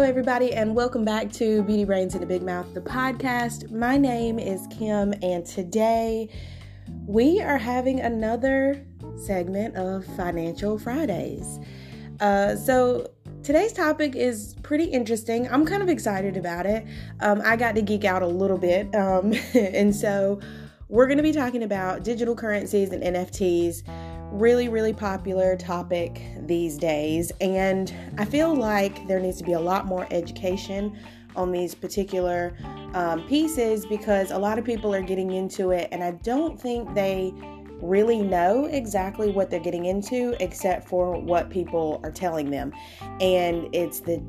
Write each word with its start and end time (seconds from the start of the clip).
Hello, 0.00 0.08
everybody, 0.08 0.54
and 0.54 0.74
welcome 0.74 1.04
back 1.04 1.30
to 1.32 1.62
Beauty 1.64 1.84
Brains 1.84 2.14
in 2.14 2.22
the 2.22 2.26
Big 2.26 2.40
Mouth, 2.42 2.72
the 2.72 2.80
podcast. 2.80 3.70
My 3.70 3.98
name 3.98 4.38
is 4.38 4.66
Kim, 4.68 5.12
and 5.20 5.44
today 5.44 6.30
we 7.06 7.42
are 7.42 7.58
having 7.58 8.00
another 8.00 8.82
segment 9.18 9.76
of 9.76 10.06
Financial 10.16 10.78
Fridays. 10.78 11.60
Uh, 12.18 12.56
so, 12.56 13.10
today's 13.42 13.74
topic 13.74 14.16
is 14.16 14.56
pretty 14.62 14.84
interesting. 14.84 15.46
I'm 15.52 15.66
kind 15.66 15.82
of 15.82 15.90
excited 15.90 16.38
about 16.38 16.64
it. 16.64 16.86
Um, 17.20 17.42
I 17.44 17.56
got 17.56 17.74
to 17.74 17.82
geek 17.82 18.06
out 18.06 18.22
a 18.22 18.26
little 18.26 18.56
bit, 18.56 18.94
um, 18.94 19.34
and 19.54 19.94
so 19.94 20.40
we're 20.88 21.08
going 21.08 21.18
to 21.18 21.22
be 21.22 21.32
talking 21.32 21.62
about 21.62 22.04
digital 22.04 22.34
currencies 22.34 22.90
and 22.92 23.02
NFTs 23.02 23.82
really, 24.32 24.68
really 24.68 24.92
popular 24.92 25.56
topic 25.56 26.22
these 26.50 26.76
days. 26.76 27.30
And 27.40 27.94
I 28.18 28.24
feel 28.24 28.52
like 28.52 29.06
there 29.06 29.20
needs 29.20 29.38
to 29.38 29.44
be 29.44 29.52
a 29.52 29.60
lot 29.60 29.86
more 29.86 30.08
education 30.10 30.98
on 31.36 31.52
these 31.52 31.76
particular 31.76 32.56
um, 32.94 33.22
pieces 33.28 33.86
because 33.86 34.32
a 34.32 34.36
lot 34.36 34.58
of 34.58 34.64
people 34.64 34.92
are 34.92 35.00
getting 35.00 35.30
into 35.30 35.70
it, 35.70 35.88
and 35.92 36.02
I 36.02 36.10
don't 36.10 36.60
think 36.60 36.92
they 36.92 37.32
really 37.80 38.20
know 38.20 38.64
exactly 38.64 39.30
what 39.30 39.48
they're 39.48 39.60
getting 39.60 39.86
into 39.86 40.34
except 40.42 40.88
for 40.88 41.16
what 41.18 41.50
people 41.50 42.00
are 42.02 42.10
telling 42.10 42.50
them. 42.50 42.72
And 43.20 43.72
it's 43.72 44.00
the 44.00 44.20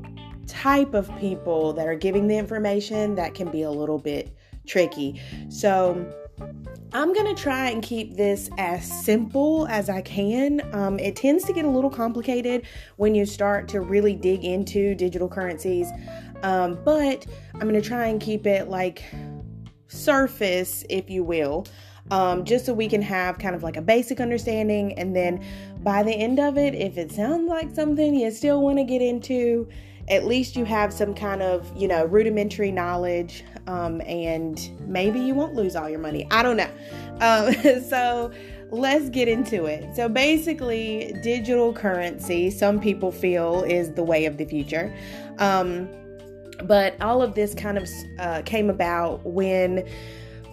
type 0.46 0.94
of 0.94 1.10
people 1.18 1.72
that 1.72 1.88
are 1.88 1.96
giving 1.96 2.28
the 2.28 2.38
information 2.38 3.16
that 3.16 3.34
can 3.34 3.50
be 3.50 3.62
a 3.62 3.70
little 3.70 3.98
bit 3.98 4.36
tricky. 4.64 5.20
So, 5.48 6.08
I'm 6.94 7.14
going 7.14 7.34
to 7.34 7.40
try 7.40 7.70
and 7.70 7.82
keep 7.82 8.16
this 8.16 8.50
as 8.58 8.86
simple 9.04 9.66
as 9.68 9.88
I 9.88 10.02
can. 10.02 10.60
Um, 10.74 10.98
it 10.98 11.16
tends 11.16 11.44
to 11.44 11.52
get 11.54 11.64
a 11.64 11.68
little 11.68 11.88
complicated 11.88 12.66
when 12.96 13.14
you 13.14 13.24
start 13.24 13.66
to 13.68 13.80
really 13.80 14.14
dig 14.14 14.44
into 14.44 14.94
digital 14.94 15.26
currencies, 15.26 15.88
um, 16.42 16.78
but 16.84 17.26
I'm 17.54 17.60
going 17.60 17.80
to 17.80 17.80
try 17.80 18.08
and 18.08 18.20
keep 18.20 18.46
it 18.46 18.68
like 18.68 19.04
surface, 19.88 20.84
if 20.90 21.08
you 21.08 21.24
will. 21.24 21.66
Um, 22.10 22.44
just 22.44 22.66
so 22.66 22.74
we 22.74 22.88
can 22.88 23.00
have 23.00 23.38
kind 23.38 23.54
of 23.54 23.62
like 23.62 23.76
a 23.76 23.82
basic 23.82 24.20
understanding. 24.20 24.92
And 24.98 25.14
then 25.14 25.42
by 25.82 26.02
the 26.02 26.12
end 26.12 26.40
of 26.40 26.58
it, 26.58 26.74
if 26.74 26.98
it 26.98 27.12
sounds 27.12 27.48
like 27.48 27.74
something 27.74 28.14
you 28.14 28.30
still 28.32 28.60
want 28.60 28.78
to 28.78 28.84
get 28.84 29.00
into, 29.00 29.68
at 30.08 30.24
least 30.24 30.56
you 30.56 30.64
have 30.64 30.92
some 30.92 31.14
kind 31.14 31.42
of, 31.42 31.70
you 31.76 31.88
know, 31.88 32.04
rudimentary 32.04 32.72
knowledge, 32.72 33.44
um, 33.66 34.00
and 34.02 34.70
maybe 34.88 35.20
you 35.20 35.34
won't 35.34 35.54
lose 35.54 35.76
all 35.76 35.88
your 35.88 36.00
money. 36.00 36.26
I 36.30 36.42
don't 36.42 36.56
know. 36.56 36.70
Um, 37.20 37.82
so 37.88 38.32
let's 38.70 39.08
get 39.10 39.28
into 39.28 39.66
it. 39.66 39.94
So 39.94 40.08
basically, 40.08 41.14
digital 41.22 41.72
currency, 41.72 42.50
some 42.50 42.80
people 42.80 43.12
feel, 43.12 43.62
is 43.62 43.92
the 43.92 44.02
way 44.02 44.24
of 44.24 44.38
the 44.38 44.44
future. 44.44 44.94
Um, 45.38 45.88
but 46.64 47.00
all 47.00 47.22
of 47.22 47.34
this 47.34 47.54
kind 47.54 47.78
of 47.78 47.88
uh, 48.18 48.42
came 48.44 48.70
about 48.70 49.24
when 49.24 49.88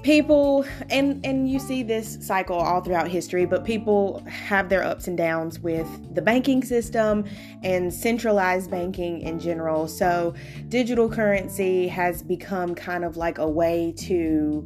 people 0.04 0.66
and 0.90 1.24
and 1.26 1.50
you 1.50 1.60
see 1.60 1.84
this 1.84 2.18
cycle 2.26 2.58
all 2.58 2.82
throughout 2.82 3.08
history 3.08 3.46
but 3.46 3.66
people 3.66 4.24
have 4.28 4.70
their 4.70 4.84
ups 4.84 5.08
and 5.08 5.18
downs 5.18 5.60
with 5.60 5.88
the 6.16 6.22
banking 6.22 6.64
system 6.64 7.26
and 7.64 7.94
centralized 7.94 8.72
banking 8.72 9.22
in 9.22 9.40
general 9.40 9.88
so 9.88 10.34
digital 10.70 11.10
currency 11.10 11.88
has 11.88 12.24
become 12.24 12.74
kind 12.74 13.04
of 13.04 13.18
like 13.18 13.40
a 13.40 13.48
way 13.48 13.94
to 13.98 14.66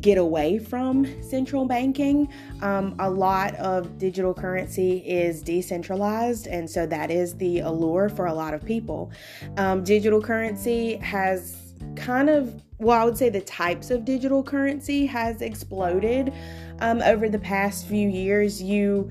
get 0.00 0.16
away 0.16 0.58
from 0.58 1.04
central 1.22 1.64
banking. 1.64 2.32
Um, 2.62 2.94
a 2.98 3.10
lot 3.10 3.54
of 3.56 3.98
digital 3.98 4.32
currency 4.32 4.98
is 4.98 5.42
decentralized, 5.42 6.46
and 6.46 6.70
so 6.70 6.86
that 6.86 7.10
is 7.10 7.34
the 7.34 7.60
allure 7.60 8.08
for 8.08 8.26
a 8.26 8.32
lot 8.32 8.54
of 8.54 8.64
people. 8.64 9.10
Um, 9.56 9.82
digital 9.82 10.22
currency 10.22 10.96
has 10.96 11.74
kind 11.96 12.30
of 12.30 12.62
well, 12.78 13.00
I 13.00 13.04
would 13.04 13.18
say 13.18 13.28
the 13.28 13.40
types 13.40 13.90
of 13.90 14.04
digital 14.04 14.42
currency 14.42 15.06
has 15.06 15.42
exploded 15.42 16.32
um, 16.80 17.02
over 17.02 17.28
the 17.28 17.38
past 17.38 17.86
few 17.86 18.08
years. 18.08 18.62
You 18.62 19.10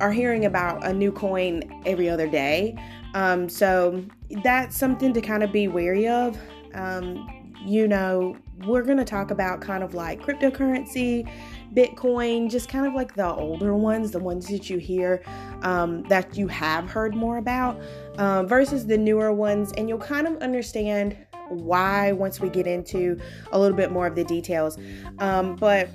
are 0.00 0.12
hearing 0.12 0.46
about 0.46 0.86
a 0.86 0.92
new 0.92 1.12
coin 1.12 1.82
every 1.84 2.08
other 2.08 2.26
day. 2.26 2.76
Um, 3.14 3.48
so 3.48 4.02
that's 4.42 4.76
something 4.76 5.12
to 5.12 5.20
kind 5.20 5.42
of 5.42 5.52
be 5.52 5.68
wary 5.68 6.08
of. 6.08 6.38
Um, 6.72 7.54
you 7.64 7.86
know, 7.86 8.36
we're 8.66 8.82
going 8.82 8.96
to 8.96 9.04
talk 9.04 9.30
about 9.30 9.60
kind 9.60 9.82
of 9.82 9.94
like 9.94 10.20
cryptocurrency, 10.20 11.28
Bitcoin, 11.74 12.50
just 12.50 12.68
kind 12.68 12.86
of 12.86 12.94
like 12.94 13.14
the 13.14 13.34
older 13.34 13.74
ones, 13.74 14.10
the 14.10 14.18
ones 14.18 14.46
that 14.48 14.70
you 14.70 14.78
hear 14.78 15.22
um, 15.62 16.02
that 16.04 16.36
you 16.36 16.48
have 16.48 16.90
heard 16.90 17.14
more 17.14 17.38
about, 17.38 17.80
uh, 18.18 18.42
versus 18.44 18.86
the 18.86 18.96
newer 18.96 19.32
ones. 19.32 19.72
And 19.76 19.88
you'll 19.88 19.98
kind 19.98 20.26
of 20.26 20.36
understand 20.38 21.16
why 21.52 22.12
once 22.12 22.40
we 22.40 22.48
get 22.48 22.66
into 22.66 23.18
a 23.52 23.58
little 23.58 23.76
bit 23.76 23.90
more 23.90 24.06
of 24.06 24.14
the 24.14 24.24
details. 24.24 24.78
Um, 25.18 25.56
but 25.56 25.88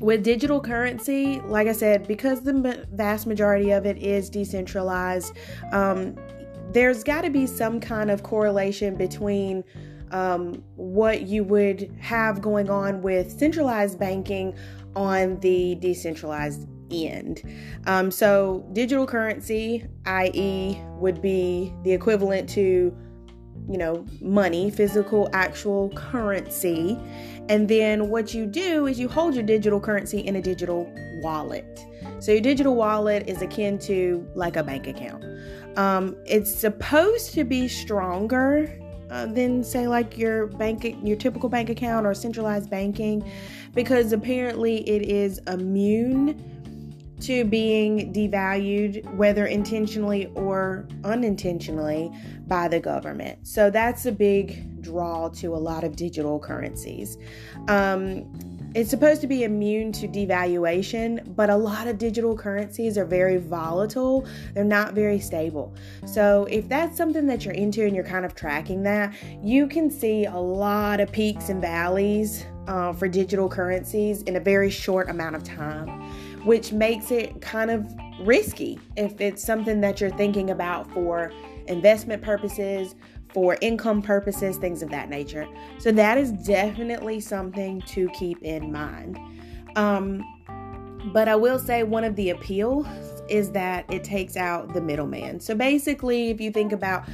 with 0.00 0.24
digital 0.24 0.60
currency, 0.60 1.40
like 1.42 1.68
I 1.68 1.72
said, 1.72 2.08
because 2.08 2.42
the 2.42 2.86
vast 2.92 3.26
majority 3.26 3.70
of 3.70 3.84
it 3.86 3.98
is 3.98 4.30
decentralized, 4.30 5.36
um, 5.72 6.16
there's 6.72 7.04
got 7.04 7.22
to 7.22 7.30
be 7.30 7.46
some 7.46 7.80
kind 7.80 8.10
of 8.10 8.22
correlation 8.22 8.96
between 8.96 9.62
um, 10.10 10.62
what 10.76 11.22
you 11.22 11.44
would 11.44 11.94
have 12.00 12.40
going 12.40 12.70
on 12.70 13.02
with 13.02 13.30
centralized 13.38 13.98
banking 13.98 14.56
on 14.96 15.38
the 15.40 15.76
decentralized 15.76 16.66
end. 16.90 17.42
Um, 17.86 18.10
so, 18.10 18.66
digital 18.72 19.06
currency, 19.06 19.86
i.e., 20.06 20.80
would 20.98 21.22
be 21.22 21.72
the 21.84 21.92
equivalent 21.92 22.48
to 22.50 22.96
you 23.70 23.78
know, 23.78 24.04
money, 24.20 24.68
physical, 24.68 25.30
actual 25.32 25.90
currency. 25.90 26.98
And 27.48 27.68
then 27.68 28.08
what 28.08 28.34
you 28.34 28.44
do 28.44 28.86
is 28.86 28.98
you 28.98 29.08
hold 29.08 29.34
your 29.34 29.44
digital 29.44 29.80
currency 29.80 30.18
in 30.18 30.34
a 30.34 30.42
digital 30.42 30.92
wallet. 31.22 31.78
So 32.18 32.32
your 32.32 32.40
digital 32.40 32.74
wallet 32.74 33.28
is 33.28 33.42
akin 33.42 33.78
to 33.80 34.28
like 34.34 34.56
a 34.56 34.64
bank 34.64 34.88
account. 34.88 35.24
Um, 35.78 36.16
it's 36.26 36.52
supposed 36.52 37.32
to 37.34 37.44
be 37.44 37.68
stronger 37.68 38.76
uh, 39.08 39.26
than 39.26 39.62
say 39.62 39.86
like 39.86 40.18
your 40.18 40.48
bank, 40.48 40.96
your 41.04 41.16
typical 41.16 41.48
bank 41.48 41.70
account 41.70 42.06
or 42.06 42.14
centralized 42.14 42.70
banking, 42.70 43.30
because 43.72 44.12
apparently 44.12 44.88
it 44.88 45.02
is 45.08 45.40
immune 45.46 46.49
to 47.20 47.44
being 47.44 48.12
devalued, 48.12 49.04
whether 49.16 49.46
intentionally 49.46 50.26
or 50.34 50.88
unintentionally, 51.04 52.10
by 52.46 52.68
the 52.68 52.80
government. 52.80 53.46
So 53.46 53.70
that's 53.70 54.06
a 54.06 54.12
big 54.12 54.82
draw 54.82 55.28
to 55.28 55.54
a 55.54 55.56
lot 55.56 55.84
of 55.84 55.96
digital 55.96 56.38
currencies. 56.38 57.16
Um, 57.68 58.30
it's 58.72 58.90
supposed 58.90 59.20
to 59.22 59.26
be 59.26 59.42
immune 59.42 59.90
to 59.92 60.06
devaluation, 60.06 61.34
but 61.34 61.50
a 61.50 61.56
lot 61.56 61.88
of 61.88 61.98
digital 61.98 62.36
currencies 62.36 62.96
are 62.96 63.04
very 63.04 63.36
volatile. 63.36 64.26
They're 64.54 64.62
not 64.62 64.94
very 64.94 65.18
stable. 65.18 65.74
So, 66.06 66.46
if 66.48 66.68
that's 66.68 66.96
something 66.96 67.26
that 67.26 67.44
you're 67.44 67.54
into 67.54 67.84
and 67.84 67.96
you're 67.96 68.04
kind 68.04 68.24
of 68.24 68.36
tracking 68.36 68.84
that, 68.84 69.12
you 69.42 69.66
can 69.66 69.90
see 69.90 70.26
a 70.26 70.36
lot 70.36 71.00
of 71.00 71.10
peaks 71.10 71.48
and 71.48 71.60
valleys 71.60 72.44
uh, 72.68 72.92
for 72.92 73.08
digital 73.08 73.48
currencies 73.48 74.22
in 74.22 74.36
a 74.36 74.40
very 74.40 74.70
short 74.70 75.10
amount 75.10 75.34
of 75.34 75.42
time 75.42 75.88
which 76.44 76.72
makes 76.72 77.10
it 77.10 77.40
kind 77.40 77.70
of 77.70 77.86
risky 78.20 78.78
if 78.96 79.20
it's 79.20 79.42
something 79.42 79.80
that 79.80 80.00
you're 80.00 80.10
thinking 80.10 80.50
about 80.50 80.90
for 80.92 81.32
investment 81.66 82.22
purposes, 82.22 82.94
for 83.32 83.56
income 83.60 84.02
purposes, 84.02 84.56
things 84.56 84.82
of 84.82 84.90
that 84.90 85.08
nature. 85.08 85.46
So, 85.78 85.92
that 85.92 86.18
is 86.18 86.32
definitely 86.32 87.20
something 87.20 87.80
to 87.82 88.08
keep 88.10 88.42
in 88.42 88.72
mind. 88.72 89.18
Um, 89.76 90.24
but 91.12 91.28
I 91.28 91.36
will 91.36 91.58
say 91.58 91.82
one 91.82 92.04
of 92.04 92.16
the 92.16 92.30
appeals 92.30 92.86
is 93.28 93.52
that 93.52 93.90
it 93.92 94.04
takes 94.04 94.36
out 94.36 94.74
the 94.74 94.80
middleman. 94.80 95.40
So, 95.40 95.54
basically, 95.54 96.30
if 96.30 96.40
you 96.40 96.50
think 96.50 96.72
about 96.72 97.04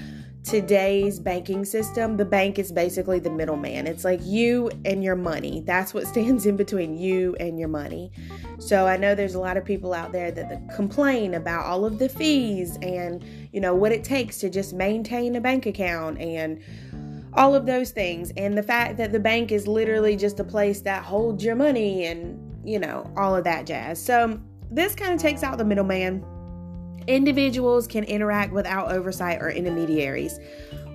today's 0.47 1.19
banking 1.19 1.65
system, 1.65 2.17
the 2.17 2.25
bank 2.25 2.59
is 2.59 2.71
basically 2.71 3.19
the 3.19 3.31
middleman. 3.31 3.87
It's 3.89 4.05
like 4.05 4.21
you 4.23 4.71
and 4.85 5.03
your 5.03 5.17
money. 5.17 5.63
That's 5.67 5.93
what 5.93 6.07
stands 6.07 6.47
in 6.47 6.57
between 6.57 6.97
you 6.97 7.35
and 7.41 7.59
your 7.59 7.69
money. 7.69 8.13
So 8.59 8.87
I 8.87 8.97
know 8.97 9.15
there's 9.15 9.35
a 9.35 9.41
lot 9.41 9.57
of 9.57 9.65
people 9.65 9.93
out 9.93 10.13
there 10.13 10.31
that 10.31 10.71
complain 10.75 11.35
about 11.35 11.67
all 11.67 11.85
of 11.85 11.99
the 11.99 12.09
fees 12.09 12.79
and, 12.81 13.25
you 13.53 13.61
know, 13.61 13.75
what 13.75 13.91
it 13.91 14.05
takes 14.05 14.39
to 14.39 14.49
just 14.49 14.73
maintain 14.73 15.35
a 15.35 15.41
bank 15.41 15.67
account 15.67 16.19
and 16.21 16.63
all 17.35 17.55
of 17.55 17.67
those 17.67 17.91
things. 17.91 18.33
And 18.37 18.57
the 18.57 18.63
fact 18.63 18.97
that 18.99 19.11
the 19.13 19.21
bank 19.21 19.51
is 19.51 19.67
literally 19.67 20.17
just 20.17 20.39
a 20.39 20.45
place 20.45 20.81
that 20.83 21.03
holds 21.03 21.45
your 21.45 21.57
money 21.57 22.07
and, 22.07 22.41
you 22.65 22.79
know, 22.79 23.13
all 23.17 23.35
of 23.35 23.43
that 23.45 23.67
jazz. 23.67 24.03
So 24.03 24.41
this 24.71 24.95
kind 24.95 25.13
of 25.13 25.21
takes 25.21 25.43
out 25.43 25.59
the 25.59 25.65
middleman 25.65 26.25
individuals 27.06 27.87
can 27.87 28.05
interact 28.05 28.53
without 28.53 28.91
oversight 28.91 29.41
or 29.41 29.50
intermediaries, 29.50 30.38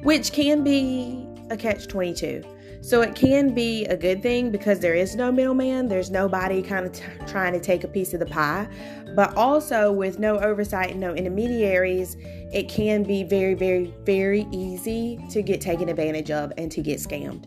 which 0.04 0.32
can 0.32 0.64
be 0.64 1.28
a 1.50 1.58
catch 1.58 1.88
22. 1.88 2.44
So 2.84 3.02
it 3.02 3.14
can 3.14 3.54
be 3.54 3.86
a 3.86 3.96
good 3.96 4.24
thing 4.24 4.50
because 4.50 4.80
there 4.80 4.96
is 4.96 5.16
no 5.16 5.32
middleman, 5.32 5.88
there's 5.88 6.10
nobody 6.10 6.64
kind 6.64 6.88
of 6.88 6.92
t- 6.94 7.04
trying 7.28 7.54
to 7.54 7.60
take 7.60 7.84
a 7.84 7.88
piece 7.88 8.14
of 8.14 8.20
the 8.20 8.26
pie. 8.26 8.68
But 9.16 9.36
also, 9.38 9.92
with 9.92 10.18
no 10.18 10.40
oversight 10.40 10.92
and 10.92 11.00
no 11.00 11.14
intermediaries, 11.14 12.18
it 12.52 12.70
can 12.70 13.04
be 13.04 13.24
very, 13.24 13.54
very, 13.54 13.94
very 14.04 14.48
easy 14.52 15.20
to 15.30 15.44
get 15.44 15.62
taken 15.62 15.90
advantage 15.90 16.32
of 16.32 16.54
and 16.58 16.72
to 16.72 16.82
get 16.82 17.00
scammed. 17.00 17.46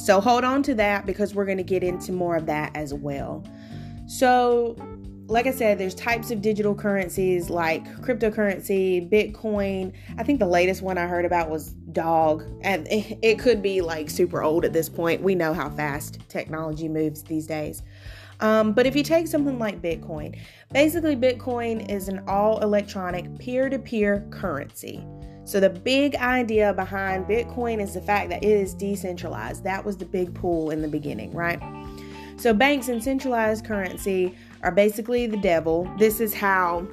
So 0.00 0.20
hold 0.20 0.44
on 0.44 0.62
to 0.64 0.74
that 0.76 1.04
because 1.04 1.34
we're 1.34 1.46
going 1.46 1.58
to 1.58 1.64
get 1.64 1.82
into 1.82 2.12
more 2.12 2.36
of 2.36 2.46
that 2.46 2.74
as 2.76 2.94
well. 2.94 3.44
So, 4.06 4.76
like 5.30 5.46
I 5.46 5.52
said, 5.52 5.78
there's 5.78 5.94
types 5.94 6.32
of 6.32 6.42
digital 6.42 6.74
currencies 6.74 7.50
like 7.50 7.84
cryptocurrency, 8.02 9.08
Bitcoin. 9.08 9.92
I 10.18 10.24
think 10.24 10.40
the 10.40 10.46
latest 10.46 10.82
one 10.82 10.98
I 10.98 11.06
heard 11.06 11.24
about 11.24 11.48
was 11.48 11.70
Dog, 11.92 12.44
and 12.62 12.86
it 12.90 13.38
could 13.38 13.62
be 13.62 13.80
like 13.80 14.10
super 14.10 14.42
old 14.42 14.64
at 14.64 14.72
this 14.72 14.88
point. 14.88 15.22
We 15.22 15.36
know 15.36 15.54
how 15.54 15.70
fast 15.70 16.18
technology 16.28 16.88
moves 16.88 17.22
these 17.22 17.46
days. 17.46 17.82
Um, 18.40 18.72
but 18.72 18.86
if 18.86 18.96
you 18.96 19.04
take 19.04 19.28
something 19.28 19.58
like 19.58 19.80
Bitcoin, 19.80 20.36
basically, 20.72 21.14
Bitcoin 21.14 21.88
is 21.88 22.08
an 22.08 22.24
all 22.26 22.58
electronic 22.60 23.38
peer 23.38 23.68
to 23.68 23.78
peer 23.78 24.26
currency. 24.30 25.04
So, 25.44 25.60
the 25.60 25.70
big 25.70 26.16
idea 26.16 26.72
behind 26.74 27.26
Bitcoin 27.26 27.80
is 27.80 27.94
the 27.94 28.00
fact 28.00 28.30
that 28.30 28.42
it 28.42 28.50
is 28.50 28.74
decentralized. 28.74 29.62
That 29.62 29.84
was 29.84 29.96
the 29.96 30.06
big 30.06 30.34
pull 30.34 30.70
in 30.70 30.82
the 30.82 30.88
beginning, 30.88 31.32
right? 31.32 31.60
So, 32.36 32.54
banks 32.54 32.88
and 32.88 33.02
centralized 33.02 33.64
currency 33.64 34.34
are 34.62 34.72
basically 34.72 35.26
the 35.26 35.36
devil. 35.36 35.90
This 35.98 36.20
is 36.20 36.34
how 36.34 36.86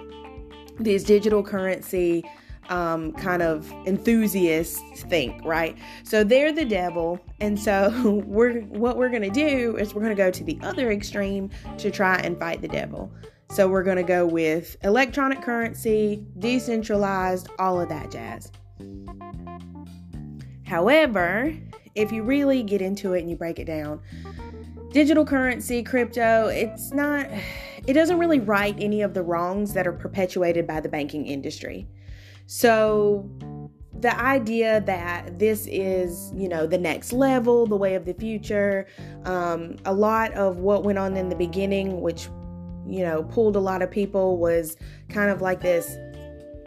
these 0.80 1.04
digital 1.04 1.44
currency 1.44 2.24
um, 2.69 3.14
kind 3.14 3.42
of 3.42 3.72
enthusiasts 3.86 5.04
think, 5.04 5.44
right? 5.46 5.78
So 6.04 6.24
they're 6.24 6.52
the 6.52 6.66
devil, 6.66 7.19
and 7.40 7.60
so 7.60 8.24
we're 8.25 8.62
what 8.62 8.98
we're 8.98 9.10
gonna 9.10 9.30
do 9.30 9.78
is 9.78 9.94
we're 9.94 10.02
gonna 10.02 10.16
go 10.16 10.31
to 10.31 10.44
the 10.44 10.60
other 10.62 10.92
extreme 10.92 11.50
to 11.78 11.92
try 11.92 12.16
and 12.18 12.38
fight 12.38 12.62
the 12.62 12.68
devil. 12.68 13.12
So 13.50 13.68
we're 13.68 13.84
gonna 13.84 14.04
go 14.04 14.25
with 14.25 14.75
electronic 14.84 15.42
currency, 15.42 16.25
decentralized, 16.40 17.50
all 17.60 17.80
of 17.80 17.90
that 17.90 18.12
jazz. 18.12 18.52
However, 20.66 21.54
if 21.96 22.12
you 22.12 22.24
really 22.24 22.62
get 22.62 22.81
into 22.81 23.13
it 23.13 23.22
and 23.22 23.30
you 23.30 23.38
break 23.38 23.58
it 23.58 23.66
down, 23.66 24.02
digital 24.98 25.24
currency, 25.24 25.84
crypto, 25.84 26.48
it's 26.48 26.92
not, 26.92 27.28
it 27.86 27.94
doesn't 27.94 28.18
really 28.18 28.40
right 28.40 28.76
any 28.80 29.04
of 29.04 29.14
the 29.14 29.22
wrongs 29.22 29.74
that 29.74 29.86
are 29.86 29.94
perpetuated 29.94 30.66
by 30.66 30.80
the 30.80 30.90
banking 30.90 31.28
industry. 31.28 31.88
So, 32.48 33.30
the 34.00 34.20
idea 34.20 34.82
that 34.82 35.38
this 35.38 35.68
is, 35.70 36.32
you 36.34 36.50
know, 36.50 36.66
the 36.66 36.80
next 36.80 37.14
level, 37.14 37.68
the 37.68 37.76
way 37.76 37.94
of 37.94 38.06
the 38.06 38.14
future, 38.16 38.88
um, 39.26 39.76
a 39.86 39.94
lot 39.94 40.34
of 40.34 40.58
what 40.58 40.84
went 40.84 40.98
on 40.98 41.16
in 41.16 41.30
the 41.30 41.36
beginning, 41.36 42.02
which, 42.02 42.28
you 42.88 43.04
know, 43.04 43.22
pulled 43.22 43.56
a 43.56 43.60
lot 43.60 43.84
of 43.84 43.92
people, 43.92 44.40
was 44.40 44.78
kind 45.10 45.30
of 45.30 45.44
like 45.44 45.62
this 45.62 45.96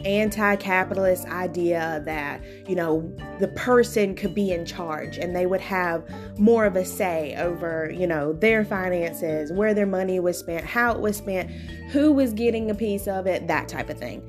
anti-capitalist 0.05 1.27
idea 1.29 2.03
that 2.05 2.43
you 2.69 2.75
know 2.75 3.01
the 3.39 3.49
person 3.49 4.15
could 4.15 4.35
be 4.35 4.51
in 4.51 4.65
charge 4.65 5.19
and 5.19 5.35
they 5.35 5.47
would 5.47 5.61
have 5.61 6.05
more 6.39 6.65
of 6.65 6.77
a 6.77 6.85
say 6.85 7.35
over 7.37 7.91
you 7.95 8.07
know 8.07 8.33
their 8.33 8.65
finances 8.65 9.53
where 9.53 9.75
their 9.75 9.87
money 9.87 10.19
was 10.21 10.39
spent 10.39 10.65
how 10.65 10.93
it 10.93 11.01
was 11.01 11.17
spent 11.17 11.51
who 11.91 12.13
was 12.13 12.33
getting 12.33 12.71
a 12.71 12.75
piece 12.75 13.07
of 13.07 13.27
it 13.27 13.47
that 13.47 13.69
type 13.69 13.91
of 13.91 13.99
thing. 13.99 14.23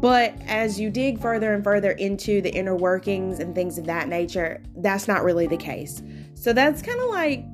But 0.00 0.34
as 0.46 0.80
you 0.80 0.90
dig 0.90 1.20
further 1.20 1.54
and 1.54 1.62
further 1.62 1.92
into 1.92 2.40
the 2.40 2.52
inner 2.52 2.74
workings 2.74 3.38
and 3.38 3.54
things 3.54 3.78
of 3.78 3.86
that 3.86 4.08
nature 4.08 4.62
that's 4.76 5.08
not 5.08 5.24
really 5.24 5.46
the 5.46 5.56
case. 5.56 6.02
So 6.34 6.52
that's 6.52 6.82
kind 6.82 7.00
of 7.00 7.08
like 7.08 7.44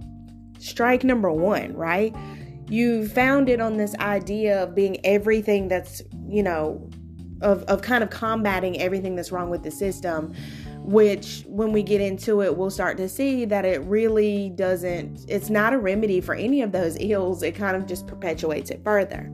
strike 0.59 1.05
number 1.05 1.31
one 1.31 1.75
right? 1.75 2.15
You 2.69 3.09
found 3.09 3.49
it 3.49 3.61
on 3.61 3.77
this 3.77 3.95
idea 3.97 4.63
of 4.63 4.75
being 4.75 5.05
everything 5.05 5.69
that's 5.69 6.03
you 6.29 6.43
know 6.43 6.90
of, 7.41 7.63
of 7.65 7.83
kind 7.83 8.03
of 8.03 8.11
combating 8.11 8.81
everything 8.81 9.17
that's 9.17 9.33
wrong 9.33 9.51
with 9.51 9.63
the 9.63 9.71
system 9.71 10.35
which 10.83 11.45
when 11.47 11.73
we 11.73 11.83
get 11.83 12.01
into 12.01 12.41
it 12.41 12.57
we'll 12.57 12.71
start 12.71 12.97
to 12.97 13.09
see 13.09 13.45
that 13.45 13.65
it 13.65 13.81
really 13.83 14.51
doesn't 14.51 15.25
it's 15.29 15.51
not 15.51 15.73
a 15.73 15.79
remedy 15.79 16.21
for 16.21 16.35
any 16.35 16.63
of 16.63 16.73
those 16.73 16.97
ills. 17.01 17.43
It 17.43 17.53
kind 17.53 17.77
of 17.77 17.87
just 17.87 18.07
perpetuates 18.07 18.71
it 18.71 18.83
further. 18.83 19.31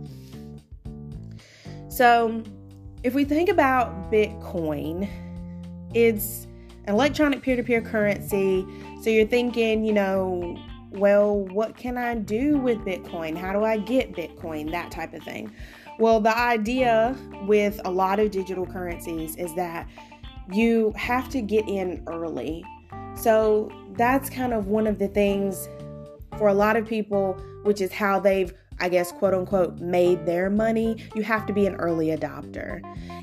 So 1.89 2.43
if 3.03 3.15
we 3.15 3.25
think 3.25 3.49
about 3.49 4.11
bitcoin 4.13 5.09
it's 5.95 6.47
an 6.85 6.95
electronic 6.95 7.43
peer-to-peer 7.43 7.81
currency. 7.81 8.67
So 9.03 9.11
you're 9.11 9.27
thinking 9.27 9.85
you 9.85 9.93
know 9.93 10.59
well 10.91 11.41
what 11.47 11.77
can 11.77 11.97
i 11.97 12.15
do 12.17 12.59
with 12.59 12.79
bitcoin? 12.79 13.37
How 13.37 13.53
do 13.53 13.65
i 13.65 13.77
get 13.77 14.13
bitcoin? 14.13 14.71
That 14.73 14.91
type 14.91 15.15
of 15.15 15.23
thing 15.23 15.53
well, 15.99 16.21
the 16.21 16.37
idea 16.37 17.17
with 17.47 17.81
a 17.85 17.91
lot 17.91 18.21
of 18.21 18.31
digital 18.31 18.67
currencies 18.67 19.37
is 19.37 19.55
that 19.55 19.89
you 20.53 20.93
have 20.97 21.29
to 21.31 21.41
get 21.41 21.69
in 21.69 22.03
early. 22.07 22.65
So 23.15 23.71
that's 23.93 24.29
kind 24.29 24.53
of 24.53 24.67
one 24.67 24.87
of 24.87 24.99
the 24.99 25.09
things 25.09 25.69
for 26.39 26.49
a 26.49 26.55
lot 26.55 26.77
of 26.77 26.87
people, 26.87 27.35
which 27.63 27.81
is 27.81 27.91
how 27.91 28.21
they've, 28.21 28.53
I 28.79 28.91
guess, 28.91 29.11
quote 29.11 29.33
unquote, 29.33 29.79
made 29.79 30.27
their 30.27 30.51
money. 30.51 31.03
You 31.15 31.23
have 31.23 31.47
to 31.47 31.53
be 31.53 31.67
an 31.67 31.77
early 31.77 32.09
adopter. 32.09 32.81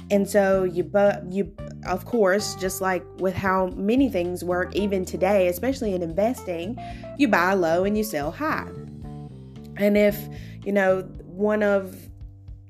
And 0.10 0.28
so 0.28 0.64
you, 0.64 0.84
but 0.84 1.32
you, 1.32 1.56
of 1.88 2.06
course, 2.06 2.56
just 2.56 2.82
like 2.82 3.04
with 3.20 3.36
how 3.36 3.68
many 3.68 4.10
things 4.10 4.44
work, 4.44 4.76
even 4.76 5.06
today, 5.06 5.48
especially 5.48 5.94
in 5.94 6.02
investing, 6.02 6.78
you 7.18 7.28
buy 7.28 7.54
low 7.54 7.84
and 7.84 7.98
you 7.98 8.04
sell 8.04 8.32
high. 8.32 8.70
And 9.78 9.98
if, 9.98 10.18
you 10.66 10.72
know, 10.72 11.02
one 11.26 11.64
of 11.64 12.10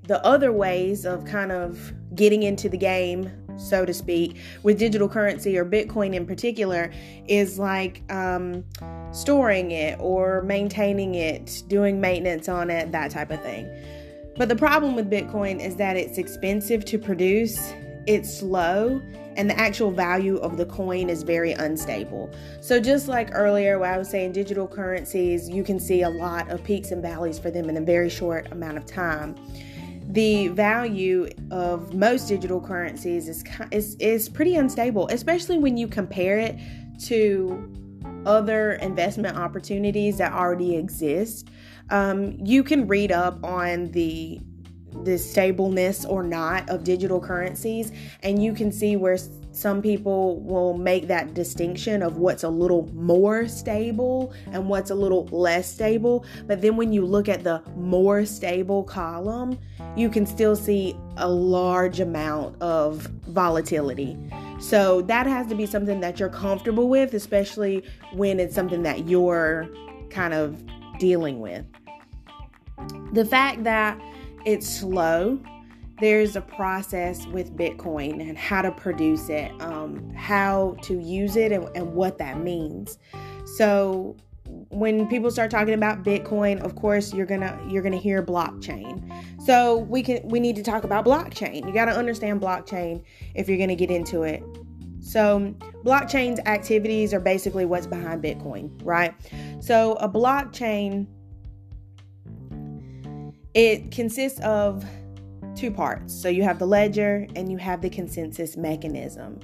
the 0.08 0.24
other 0.26 0.52
ways 0.52 1.06
of 1.06 1.24
kind 1.26 1.52
of 1.52 1.94
getting 2.16 2.44
into 2.44 2.68
the 2.68 2.78
game, 2.78 3.32
so 3.58 3.86
to 3.86 3.94
speak, 3.94 4.38
with 4.62 4.78
digital 4.78 5.08
currency 5.08 5.58
or 5.58 5.66
Bitcoin 5.66 6.14
in 6.14 6.26
particular, 6.26 6.92
is 7.28 7.58
like 7.58 8.04
um, 8.12 8.66
storing 9.12 9.72
it 9.72 9.98
or 10.00 10.42
maintaining 10.42 11.16
it, 11.16 11.64
doing 11.68 12.02
maintenance 12.02 12.50
on 12.50 12.70
it, 12.70 12.92
that 12.92 13.12
type 13.12 13.32
of 13.32 13.42
thing. 13.42 13.70
But 14.36 14.50
the 14.50 14.56
problem 14.56 14.96
with 14.96 15.10
Bitcoin 15.10 15.64
is 15.64 15.76
that 15.78 15.96
it's 15.96 16.18
expensive 16.18 16.84
to 16.86 16.98
produce, 16.98 17.74
it's 18.06 18.40
slow, 18.40 19.02
and 19.36 19.50
the 19.50 19.58
actual 19.58 19.90
value 19.90 20.38
of 20.38 20.58
the 20.58 20.66
coin 20.66 21.10
is 21.10 21.24
very 21.24 21.54
unstable. 21.54 22.30
So, 22.60 22.80
just 22.80 23.08
like 23.08 23.30
earlier, 23.32 23.80
where 23.80 23.94
I 23.94 23.98
was 23.98 24.10
saying 24.10 24.34
digital 24.34 24.68
currencies, 24.68 25.50
you 25.50 25.64
can 25.64 25.80
see 25.80 26.02
a 26.02 26.10
lot 26.10 26.52
of 26.52 26.64
peaks 26.64 26.92
and 26.92 27.02
valleys 27.02 27.40
for 27.40 27.50
them 27.50 27.70
in 27.70 27.78
a 27.78 27.82
very 27.82 28.10
short 28.10 28.52
amount 28.52 28.78
of 28.78 28.86
time 28.86 29.36
the 30.10 30.50
value 30.50 31.28
of 31.52 31.94
most 31.94 32.28
digital 32.28 32.62
currencies 32.62 33.28
is, 33.28 33.44
is 33.72 33.96
is 33.96 34.30
pretty 34.30 34.56
unstable, 34.56 35.08
especially 35.10 35.58
when 35.58 35.78
you 35.78 35.88
compare 35.88 36.40
it 36.40 36.58
to 37.06 37.72
other 38.26 38.74
investment 38.74 39.38
opportunities 39.38 40.18
that 40.18 40.34
already 40.34 40.76
exist. 40.76 41.50
Um, 41.90 42.38
you 42.44 42.64
can 42.64 42.88
read 42.88 43.12
up 43.12 43.44
on 43.44 43.92
the 43.92 44.40
the 45.04 45.18
stableness 45.18 46.06
or 46.06 46.24
not 46.24 46.70
of 46.70 46.84
digital 46.84 47.20
currencies, 47.20 47.92
and 48.22 48.44
you 48.44 48.54
can 48.54 48.72
see 48.72 48.96
where 48.96 49.18
some 49.54 49.84
people 49.84 50.40
will 50.40 50.76
make 50.76 51.08
that 51.08 51.36
distinction 51.36 52.02
of 52.02 52.18
what's 52.18 52.44
a 52.44 52.50
little 52.50 52.92
more 52.96 53.48
stable 53.48 54.34
and 54.52 54.68
what's 54.68 54.90
a 54.90 54.96
little 54.96 55.28
less 55.28 55.72
stable. 55.72 56.26
But 56.48 56.62
then 56.62 56.76
when 56.76 56.92
you 56.92 57.06
look 57.06 57.30
at 57.30 57.44
the 57.44 57.62
more 57.76 58.26
stable 58.26 58.84
column, 58.84 59.60
you 59.96 60.10
can 60.10 60.26
still 60.26 60.56
see 60.56 60.98
a 61.18 61.30
large 61.30 62.00
amount 62.00 62.60
of 62.64 63.02
volatility. 63.28 64.18
So 64.60 65.04
that 65.04 65.28
has 65.28 65.46
to 65.48 65.56
be 65.56 65.68
something 65.68 66.00
that 66.00 66.20
you're 66.20 66.30
comfortable 66.30 66.90
with, 66.90 67.14
especially 67.14 67.84
when 68.14 68.40
it's 68.40 68.56
something 68.56 68.82
that 68.82 69.08
you're 69.08 69.70
kind 70.10 70.34
of 70.34 70.64
dealing 70.98 71.40
with. 71.40 71.64
The 73.14 73.26
fact 73.26 73.64
that 73.66 74.02
it's 74.46 74.68
slow 74.68 75.40
there's 76.04 76.36
a 76.36 76.42
process 76.42 77.26
with 77.28 77.56
Bitcoin 77.56 78.20
and 78.20 78.38
how 78.38 78.62
to 78.62 78.72
produce 78.72 79.30
it, 79.30 79.50
um, 79.62 80.14
how 80.14 80.76
to 80.82 81.00
use 81.00 81.38
it, 81.38 81.54
and, 81.54 81.70
and 81.76 81.94
what 81.94 82.18
that 82.18 82.40
means. 82.40 83.00
So 83.56 84.18
when 84.70 85.08
people 85.08 85.32
start 85.32 85.50
talking 85.50 85.74
about 85.74 86.04
Bitcoin, 86.04 86.62
of 86.62 86.76
course 86.76 87.14
you're 87.14 87.26
gonna 87.26 87.58
you're 87.70 87.82
gonna 87.82 87.96
hear 87.96 88.22
blockchain. 88.22 89.02
So 89.42 89.78
we 89.78 90.04
can 90.04 90.28
we 90.28 90.42
need 90.42 90.58
to 90.58 90.64
talk 90.64 90.84
about 90.84 91.06
blockchain. 91.06 91.66
You 91.66 91.74
got 91.74 91.86
to 91.86 91.94
understand 91.94 92.42
blockchain 92.42 93.02
if 93.34 93.48
you're 93.48 93.58
gonna 93.58 93.74
get 93.74 93.90
into 93.90 94.24
it. 94.24 94.44
So 95.00 95.56
blockchain's 95.86 96.42
activities 96.46 97.14
are 97.14 97.22
basically 97.22 97.64
what's 97.64 97.88
behind 97.88 98.22
Bitcoin, 98.22 98.72
right? 98.84 99.14
So 99.62 99.94
a 99.94 100.10
blockchain 100.10 101.08
it 103.54 103.92
consists 103.92 104.40
of 104.42 104.84
two 105.56 105.72
parts. 105.72 106.14
So 106.14 106.30
you 106.30 106.44
have 106.44 106.60
the 106.60 106.68
ledger 106.68 107.28
and 107.36 107.52
you 107.52 107.58
have 107.58 107.82
the 107.82 107.90
consensus 107.90 108.58
mechanism. 108.58 109.40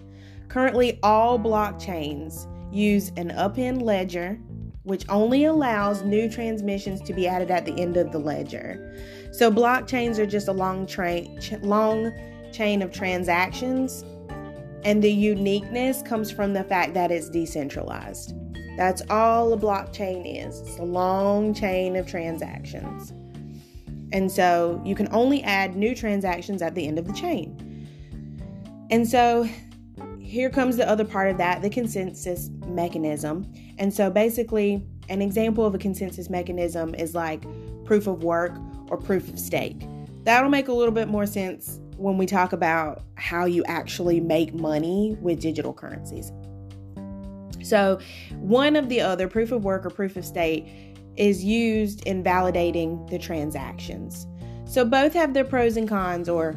Currently, 0.47 0.99
all 1.03 1.39
blockchains 1.39 2.47
use 2.73 3.11
an 3.17 3.31
append 3.31 3.83
ledger, 3.83 4.39
which 4.83 5.05
only 5.09 5.45
allows 5.45 6.01
new 6.03 6.29
transmissions 6.29 7.01
to 7.01 7.13
be 7.13 7.27
added 7.27 7.51
at 7.51 7.65
the 7.65 7.73
end 7.79 7.97
of 7.97 8.11
the 8.11 8.19
ledger. 8.19 8.95
So 9.31 9.51
blockchains 9.51 10.17
are 10.17 10.25
just 10.25 10.47
a 10.47 10.53
long 10.53 10.87
ch- 10.87 11.51
long 11.61 12.11
chain 12.51 12.81
of 12.81 12.91
transactions, 12.91 14.03
and 14.83 15.03
the 15.03 15.11
uniqueness 15.11 16.01
comes 16.01 16.31
from 16.31 16.53
the 16.53 16.63
fact 16.63 16.93
that 16.95 17.11
it's 17.11 17.29
decentralized. 17.29 18.33
That's 18.77 19.01
all 19.09 19.53
a 19.53 19.57
blockchain 19.57 20.47
is. 20.47 20.61
It's 20.61 20.79
a 20.79 20.83
long 20.83 21.53
chain 21.53 21.95
of 21.95 22.07
transactions. 22.07 23.13
And 24.11 24.31
so 24.31 24.81
you 24.85 24.95
can 24.95 25.07
only 25.11 25.43
add 25.43 25.75
new 25.75 25.95
transactions 25.95 26.61
at 26.61 26.75
the 26.75 26.87
end 26.87 26.97
of 26.97 27.07
the 27.07 27.13
chain. 27.13 27.87
And 28.89 29.07
so 29.07 29.47
here 30.19 30.49
comes 30.49 30.77
the 30.77 30.87
other 30.87 31.05
part 31.05 31.29
of 31.29 31.37
that 31.37 31.61
the 31.61 31.69
consensus 31.69 32.49
mechanism. 32.67 33.51
And 33.77 33.93
so 33.93 34.09
basically, 34.09 34.85
an 35.09 35.21
example 35.21 35.65
of 35.65 35.73
a 35.73 35.77
consensus 35.77 36.29
mechanism 36.29 36.93
is 36.95 37.15
like 37.15 37.43
proof 37.85 38.07
of 38.07 38.23
work 38.23 38.55
or 38.89 38.97
proof 38.97 39.27
of 39.29 39.39
stake. 39.39 39.81
That'll 40.23 40.49
make 40.49 40.67
a 40.67 40.73
little 40.73 40.93
bit 40.93 41.07
more 41.07 41.25
sense 41.25 41.79
when 41.97 42.17
we 42.17 42.25
talk 42.25 42.53
about 42.53 43.03
how 43.15 43.45
you 43.45 43.63
actually 43.65 44.19
make 44.19 44.53
money 44.53 45.17
with 45.21 45.41
digital 45.41 45.73
currencies. 45.73 46.31
So, 47.63 47.99
one 48.39 48.75
of 48.75 48.89
the 48.89 49.01
other 49.01 49.27
proof 49.27 49.51
of 49.51 49.63
work 49.63 49.85
or 49.85 49.89
proof 49.89 50.15
of 50.15 50.25
stake 50.25 50.88
is 51.19 51.43
used 51.43 52.05
in 52.07 52.23
validating 52.23 53.07
the 53.09 53.19
transactions. 53.19 54.25
So, 54.65 54.85
both 54.85 55.13
have 55.13 55.33
their 55.33 55.43
pros 55.43 55.77
and 55.77 55.88
cons, 55.88 56.29
or 56.29 56.55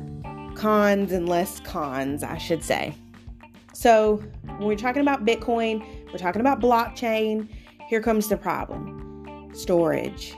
cons 0.55 1.13
and 1.13 1.29
less 1.29 1.61
cons, 1.61 2.23
I 2.23 2.39
should 2.39 2.63
say. 2.63 2.95
So, 3.75 4.23
when 4.45 4.69
we're 4.69 4.77
talking 4.77 5.03
about 5.03 5.25
Bitcoin, 5.25 5.85
we're 6.13 6.19
talking 6.19 6.41
about 6.41 6.61
blockchain. 6.61 7.49
Here 7.89 8.01
comes 8.01 8.29
the 8.29 8.37
problem 8.37 9.51
storage. 9.55 10.35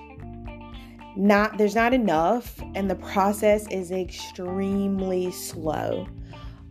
Not 1.16 1.58
there's 1.58 1.76
not 1.76 1.94
enough, 1.94 2.60
and 2.74 2.90
the 2.90 2.96
process 2.96 3.68
is 3.68 3.92
extremely 3.92 5.30
slow. 5.30 6.08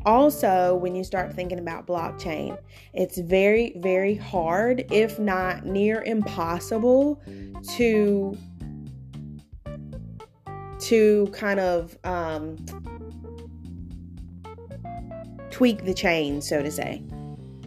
Also, 0.06 0.76
when 0.76 0.96
you 0.96 1.04
start 1.04 1.34
thinking 1.34 1.60
about 1.60 1.88
blockchain, 1.88 2.58
it's 2.94 3.18
very, 3.18 3.74
very 3.78 4.16
hard, 4.16 4.86
if 4.92 5.18
not 5.18 5.66
near 5.66 6.02
impossible, 6.04 7.22
to 7.78 8.38
to 10.80 11.30
kind 11.32 11.62
of 11.62 11.98
um, 12.04 12.58
tweak 15.50 15.86
the 15.86 15.94
chain, 15.94 16.42
so 16.42 16.62
to 16.62 16.70
say. 16.70 17.02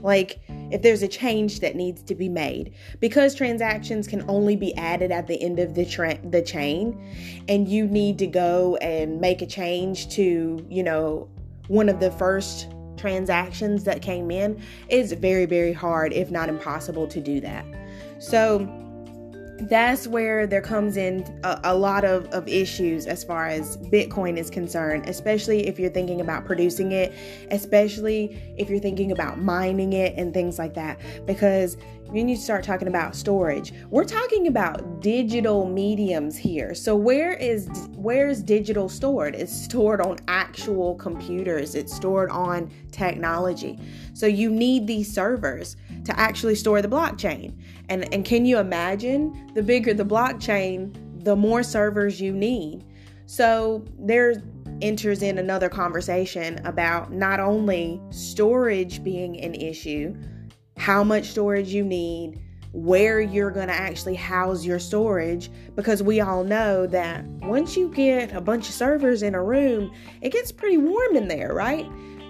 Like 0.03 0.41
if 0.71 0.83
there's 0.83 1.03
a 1.03 1.09
change 1.09 1.61
that 1.61 1.77
needs 1.77 2.03
to 2.03 2.15
be 2.15 2.29
made 2.29 2.75
because 3.01 3.35
transactions 3.35 4.07
can 4.07 4.29
only 4.29 4.57
be 4.57 4.75
added 4.77 5.11
at 5.11 5.27
the 5.27 5.41
end 5.41 5.59
of 5.59 5.75
the 5.75 5.87
tra- 5.87 6.19
the 6.31 6.43
chain 6.43 7.01
and 7.49 7.69
you 7.69 7.87
need 7.87 8.19
to 8.19 8.27
go 8.27 8.77
and 8.77 9.21
make 9.21 9.43
a 9.43 9.47
change 9.47 10.09
to, 10.11 10.65
you 10.69 10.83
know, 10.83 11.29
one 11.69 11.89
of 11.89 12.01
the 12.01 12.11
first 12.13 12.69
transactions 12.97 13.85
that 13.85 14.03
came 14.03 14.31
in, 14.31 14.61
it's 14.89 15.13
very 15.13 15.47
very 15.47 15.73
hard 15.73 16.13
if 16.13 16.31
not 16.31 16.49
impossible 16.49 17.07
to 17.09 17.21
do 17.21 17.41
that. 17.41 17.65
So 18.19 18.86
that's 19.63 20.07
where 20.07 20.47
there 20.47 20.61
comes 20.61 20.97
in 20.97 21.23
a, 21.43 21.61
a, 21.65 21.75
lot 21.75 22.05
of, 22.05 22.27
of 22.27 22.47
issues 22.47 23.07
as 23.07 23.25
far 23.25 23.47
as 23.47 23.79
Bitcoin 23.79 24.37
is 24.37 24.51
concerned, 24.51 25.09
especially 25.09 25.67
if 25.67 25.79
you're 25.79 25.91
thinking 25.91 26.21
about 26.21 26.45
producing 26.45 26.93
it, 26.93 27.13
especially 27.51 28.55
if 28.59 28.69
you're 28.69 28.81
thinking 28.81 29.13
about 29.13 29.41
mining 29.41 29.95
it 29.95 30.15
and 30.17 30.35
things 30.35 30.59
like 30.59 30.75
that. 30.75 31.01
Because 31.27 31.77
you 32.13 32.37
start 32.37 32.65
talking 32.65 32.89
about 32.89 33.17
storage, 33.17 33.73
we're 33.91 34.05
talking 34.05 34.47
about 34.47 35.01
digital 35.01 35.67
mediums 35.69 36.37
here. 36.37 36.75
So 36.75 36.95
where 36.95 37.33
is 37.33 37.69
where 37.97 38.29
is 38.29 38.43
digital 38.43 38.89
stored? 38.89 39.35
It's 39.35 39.53
stored 39.53 40.01
on 40.01 40.19
actual 40.29 40.95
computers. 40.95 41.75
It's 41.75 41.95
stored 41.95 42.31
on 42.31 42.71
technology. 42.93 43.79
So 44.15 44.27
you 44.27 44.51
need 44.51 44.87
these 44.87 45.13
servers 45.13 45.77
to 46.07 46.19
actually 46.19 46.55
store 46.55 46.83
the 46.83 46.89
blockchain. 46.89 47.55
And 47.89 48.13
and 48.13 48.25
can 48.25 48.47
you 48.47 48.59
imagine 48.59 49.53
the 49.55 49.63
bigger 49.63 49.95
the 49.95 50.05
blockchain, 50.05 51.25
the 51.25 51.37
more 51.37 51.63
servers 51.63 52.21
you 52.21 52.33
need. 52.33 52.85
So 53.27 53.85
there 53.99 54.43
enters 54.83 55.23
in 55.23 55.39
another 55.39 55.69
conversation 55.69 56.65
about 56.65 57.13
not 57.13 57.41
only 57.41 58.01
storage 58.11 59.03
being 59.03 59.41
an 59.41 59.55
issue, 59.55 60.15
how 60.77 61.03
much 61.03 61.31
storage 61.31 61.69
you 61.69 61.85
need, 61.85 62.41
where 62.73 63.21
you're 63.21 63.51
going 63.51 63.69
to 63.69 63.75
actually 63.75 64.15
house 64.15 64.65
your 64.65 64.79
storage 64.79 65.51
because 65.75 66.03
we 66.03 66.21
all 66.21 66.45
know 66.45 66.87
that 66.87 67.25
once 67.41 67.75
you 67.75 67.89
get 67.89 68.33
a 68.35 68.41
bunch 68.41 68.69
of 68.69 68.75
servers 68.75 69.23
in 69.23 69.35
a 69.35 69.43
room, 69.43 69.91
it 70.21 70.31
gets 70.31 70.53
pretty 70.53 70.77
warm 70.77 71.17
in 71.17 71.27
there, 71.27 71.55
right? 71.55 71.87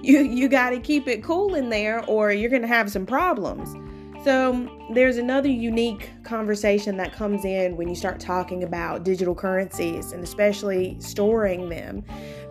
You 0.07 0.21
you 0.21 0.49
got 0.49 0.71
to 0.71 0.79
keep 0.79 1.09
it 1.09 1.25
cool 1.25 1.57
in 1.57 1.69
there 1.69 2.05
or 2.07 2.31
you're 2.31 2.49
going 2.49 2.63
to 2.63 2.69
have 2.69 2.93
some 2.93 3.07
problems. 3.07 3.75
So, 4.23 4.69
there's 4.93 5.17
another 5.17 5.49
unique 5.49 6.11
conversation 6.23 6.97
that 6.99 7.13
comes 7.13 7.45
in 7.45 7.77
when 7.77 7.89
you 7.89 7.97
start 7.97 8.21
talking 8.21 8.63
about 8.63 9.03
digital 9.03 9.35
currencies 9.35 10.13
and 10.13 10.23
especially 10.23 10.97
storing 11.01 11.69
them 11.69 12.05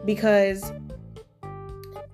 because 0.03 0.74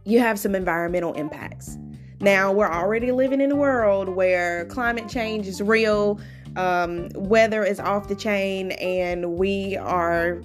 you 0.03 0.19
have 0.19 0.39
some 0.39 0.53
environmental 0.53 1.13
impacts. 1.13 1.75
Now, 2.19 2.51
we're 2.51 2.71
already 2.71 3.12
living 3.12 3.41
in 3.41 3.51
a 3.51 3.55
world 3.55 4.10
where 4.10 4.65
climate 4.65 5.10
change 5.10 5.48
is 5.48 5.60
real, 5.60 6.19
um, 6.55 7.10
weather 7.15 7.63
is 7.63 7.79
off 7.79 8.07
the 8.07 8.15
chain, 8.15 8.74
and 8.74 9.33
we 9.33 9.75
are 9.77 10.43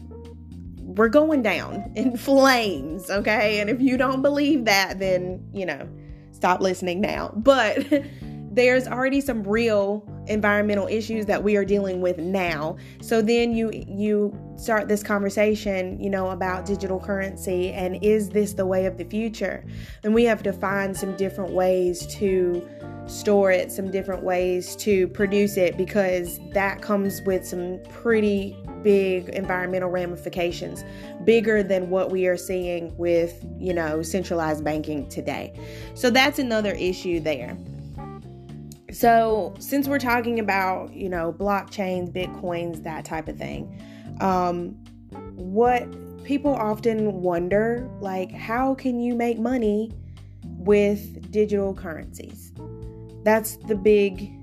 we're 0.96 1.08
going 1.08 1.42
down 1.42 1.92
in 1.94 2.16
flames, 2.16 3.10
okay? 3.10 3.60
And 3.60 3.68
if 3.70 3.80
you 3.80 3.96
don't 3.96 4.22
believe 4.22 4.64
that, 4.64 4.98
then, 4.98 5.46
you 5.52 5.66
know, 5.66 5.88
stop 6.32 6.60
listening 6.60 7.00
now. 7.00 7.32
But 7.36 7.86
there's 8.56 8.88
already 8.88 9.20
some 9.20 9.42
real 9.42 10.02
environmental 10.28 10.86
issues 10.88 11.26
that 11.26 11.44
we 11.44 11.56
are 11.56 11.64
dealing 11.64 12.00
with 12.00 12.18
now. 12.18 12.76
So 13.02 13.20
then 13.20 13.54
you 13.54 13.70
you 13.72 14.36
start 14.56 14.88
this 14.88 15.02
conversation, 15.02 16.00
you 16.00 16.08
know, 16.08 16.30
about 16.30 16.64
digital 16.64 16.98
currency 16.98 17.72
and 17.72 18.02
is 18.02 18.30
this 18.30 18.54
the 18.54 18.64
way 18.64 18.86
of 18.86 18.96
the 18.96 19.04
future? 19.04 19.64
And 20.02 20.14
we 20.14 20.24
have 20.24 20.42
to 20.44 20.52
find 20.52 20.96
some 20.96 21.14
different 21.16 21.52
ways 21.52 22.06
to 22.16 22.66
store 23.06 23.50
it, 23.50 23.70
some 23.70 23.90
different 23.90 24.24
ways 24.24 24.74
to 24.76 25.06
produce 25.08 25.58
it 25.58 25.76
because 25.76 26.40
that 26.52 26.80
comes 26.80 27.20
with 27.22 27.46
some 27.46 27.78
pretty 27.90 28.56
big 28.86 29.28
environmental 29.30 29.90
ramifications, 29.90 30.84
bigger 31.24 31.60
than 31.60 31.90
what 31.90 32.12
we 32.12 32.28
are 32.28 32.36
seeing 32.36 32.96
with, 32.96 33.44
you 33.58 33.74
know, 33.74 34.00
centralized 34.00 34.62
banking 34.62 35.08
today. 35.08 35.52
So 35.94 36.08
that's 36.08 36.38
another 36.38 36.70
issue 36.70 37.18
there. 37.18 37.58
So, 38.92 39.54
since 39.58 39.88
we're 39.88 39.98
talking 39.98 40.38
about, 40.38 40.94
you 40.94 41.08
know, 41.08 41.32
blockchains, 41.32 42.12
bitcoins, 42.12 42.84
that 42.84 43.04
type 43.04 43.26
of 43.26 43.36
thing, 43.36 43.76
um, 44.20 44.68
what 45.34 45.84
people 46.22 46.54
often 46.54 47.22
wonder, 47.22 47.90
like, 47.98 48.30
how 48.30 48.76
can 48.76 49.00
you 49.00 49.16
make 49.16 49.40
money 49.40 49.92
with 50.44 51.32
digital 51.32 51.74
currencies? 51.74 52.52
That's 53.24 53.56
the 53.56 53.74
big 53.74 54.35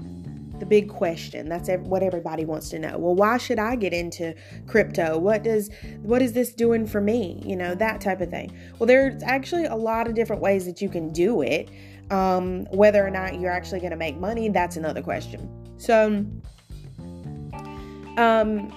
the 0.59 0.65
big 0.65 0.89
question. 0.89 1.49
That's 1.49 1.69
what 1.69 2.03
everybody 2.03 2.45
wants 2.45 2.69
to 2.69 2.79
know. 2.79 2.97
Well 2.97 3.15
why 3.15 3.37
should 3.37 3.59
i 3.59 3.75
get 3.75 3.93
into 3.93 4.35
crypto? 4.67 5.17
What 5.17 5.43
does 5.43 5.69
what 6.01 6.21
is 6.21 6.33
this 6.33 6.53
doing 6.53 6.85
for 6.85 7.01
me? 7.01 7.41
You 7.45 7.55
know 7.55 7.75
that 7.75 8.01
type 8.01 8.21
of 8.21 8.29
thing. 8.29 8.55
Well 8.79 8.87
there's 8.87 9.21
actually 9.23 9.65
a 9.65 9.75
lot 9.75 10.07
of 10.07 10.15
different 10.15 10.41
ways 10.41 10.65
that 10.65 10.81
you 10.81 10.89
can 10.89 11.11
do 11.11 11.41
it. 11.41 11.69
Um, 12.11 12.65
whether 12.65 13.05
or 13.05 13.09
not 13.09 13.39
you're 13.39 13.51
actually 13.51 13.79
going 13.79 13.91
to 13.91 13.97
make 13.97 14.19
money, 14.19 14.49
that's 14.49 14.75
another 14.75 15.01
question. 15.01 15.49
So, 15.77 16.25
um, 18.17 18.69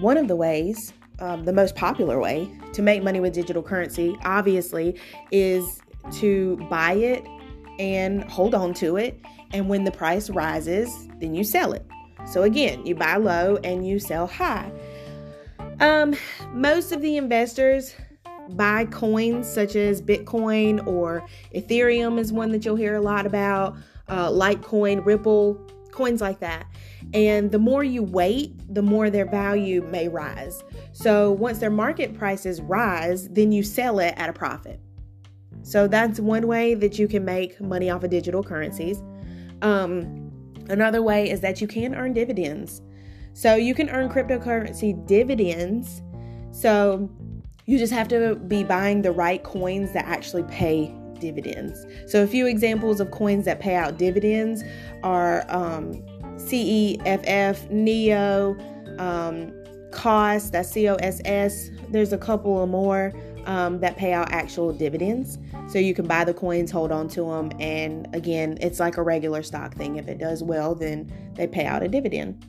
one 0.00 0.16
of 0.16 0.26
the 0.26 0.34
ways, 0.34 0.92
um, 1.20 1.44
the 1.44 1.52
most 1.52 1.76
popular 1.76 2.18
way 2.18 2.50
to 2.72 2.82
make 2.82 3.02
money 3.02 3.20
with 3.20 3.34
digital 3.34 3.62
currency, 3.62 4.16
obviously, 4.24 4.98
is 5.30 5.80
to 6.12 6.56
buy 6.70 6.92
it 6.94 7.24
and 7.78 8.24
hold 8.24 8.54
on 8.54 8.74
to 8.74 8.96
it. 8.96 9.20
And 9.52 9.68
when 9.68 9.84
the 9.84 9.90
price 9.90 10.30
rises, 10.30 11.08
then 11.20 11.34
you 11.34 11.44
sell 11.44 11.72
it. 11.72 11.86
So, 12.26 12.42
again, 12.42 12.84
you 12.84 12.94
buy 12.94 13.16
low 13.16 13.56
and 13.64 13.86
you 13.86 13.98
sell 13.98 14.26
high. 14.26 14.70
Um, 15.80 16.14
most 16.52 16.92
of 16.92 17.00
the 17.00 17.16
investors 17.16 17.94
buy 18.50 18.84
coins 18.86 19.46
such 19.48 19.76
as 19.76 20.02
Bitcoin 20.02 20.86
or 20.86 21.24
Ethereum 21.54 22.18
is 22.18 22.32
one 22.32 22.50
that 22.52 22.64
you'll 22.64 22.76
hear 22.76 22.96
a 22.96 23.00
lot 23.00 23.26
about, 23.26 23.76
uh, 24.08 24.28
Litecoin, 24.30 25.04
Ripple, 25.04 25.54
coins 25.92 26.20
like 26.20 26.40
that. 26.40 26.66
And 27.14 27.50
the 27.50 27.58
more 27.58 27.84
you 27.84 28.02
wait, 28.02 28.52
the 28.72 28.82
more 28.82 29.10
their 29.10 29.26
value 29.26 29.82
may 29.90 30.08
rise. 30.08 30.62
So 30.92 31.32
once 31.32 31.58
their 31.58 31.70
market 31.70 32.14
prices 32.14 32.60
rise, 32.60 33.28
then 33.28 33.52
you 33.52 33.62
sell 33.62 33.98
it 33.98 34.14
at 34.16 34.28
a 34.28 34.32
profit. 34.32 34.80
So 35.62 35.88
that's 35.88 36.20
one 36.20 36.46
way 36.46 36.74
that 36.74 36.98
you 36.98 37.08
can 37.08 37.24
make 37.24 37.60
money 37.60 37.90
off 37.90 38.04
of 38.04 38.10
digital 38.10 38.42
currencies. 38.42 39.02
Um, 39.62 40.30
another 40.68 41.02
way 41.02 41.30
is 41.30 41.40
that 41.40 41.60
you 41.60 41.66
can 41.66 41.94
earn 41.94 42.12
dividends. 42.12 42.82
So 43.32 43.54
you 43.54 43.74
can 43.74 43.88
earn 43.90 44.08
cryptocurrency 44.08 45.06
dividends. 45.06 46.02
So 46.50 47.10
you 47.66 47.78
just 47.78 47.92
have 47.92 48.08
to 48.08 48.34
be 48.34 48.64
buying 48.64 49.02
the 49.02 49.12
right 49.12 49.42
coins 49.44 49.92
that 49.92 50.06
actually 50.06 50.44
pay 50.44 50.94
dividends. 51.20 51.86
So 52.06 52.22
a 52.22 52.26
few 52.26 52.46
examples 52.46 53.00
of 53.00 53.10
coins 53.10 53.44
that 53.44 53.60
pay 53.60 53.74
out 53.74 53.98
dividends 53.98 54.62
are 55.02 55.44
um, 55.48 55.94
CEFF, 56.36 57.70
NEO, 57.70 58.56
um, 58.98 59.52
COSS, 59.90 60.50
that's 60.50 60.72
COSS. 60.72 61.70
There's 61.90 62.12
a 62.12 62.18
couple 62.18 62.62
of 62.62 62.68
more 62.68 63.12
um, 63.48 63.80
that 63.80 63.96
pay 63.96 64.12
out 64.12 64.30
actual 64.30 64.72
dividends. 64.72 65.38
So 65.68 65.78
you 65.78 65.94
can 65.94 66.06
buy 66.06 66.24
the 66.24 66.34
coins, 66.34 66.70
hold 66.70 66.92
on 66.92 67.08
to 67.08 67.22
them, 67.22 67.50
and 67.58 68.06
again, 68.14 68.58
it's 68.60 68.78
like 68.78 68.98
a 68.98 69.02
regular 69.02 69.42
stock 69.42 69.74
thing. 69.74 69.96
If 69.96 70.06
it 70.06 70.18
does 70.18 70.42
well, 70.42 70.74
then 70.74 71.10
they 71.34 71.46
pay 71.46 71.64
out 71.64 71.82
a 71.82 71.88
dividend. 71.88 72.44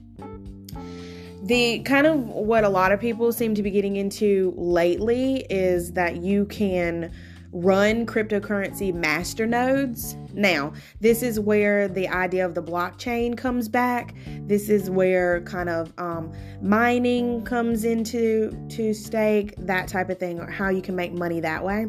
The 1.41 1.79
kind 1.79 2.06
of 2.06 2.20
what 2.27 2.65
a 2.65 2.70
lot 2.70 2.91
of 2.91 3.00
people 3.00 3.32
seem 3.32 3.56
to 3.56 3.63
be 3.63 3.72
getting 3.72 3.96
into 3.96 4.53
lately 4.58 5.46
is 5.50 5.94
that 5.94 6.18
you 6.18 6.46
can 6.46 7.12
run 7.51 8.06
cryptocurrency 8.06 8.94
master 8.94 9.48
nodes. 9.48 10.15
Now, 10.34 10.74
this 11.00 11.24
is 11.24 11.39
where 11.39 11.88
the 11.88 12.08
idea 12.08 12.46
of 12.46 12.53
the 12.53 12.62
blockchain 12.62 13.36
comes 13.38 13.68
back. 13.68 14.13
This 14.41 14.70
is 14.70 14.89
where 14.89 15.41
kind 15.41 15.70
of 15.70 15.91
um, 15.98 16.32
mining 16.62 17.44
comes 17.44 17.86
into 17.86 18.51
to 18.70 18.94
stake, 18.94 19.56
that 19.58 19.88
type 19.88 20.10
of 20.10 20.20
thing, 20.20 20.39
or 20.39 20.50
how 20.50 20.70
you 20.70 20.82
can 20.82 20.96
make 20.96 21.13
money 21.13 21.39
that 21.39 21.63
way. 21.63 21.88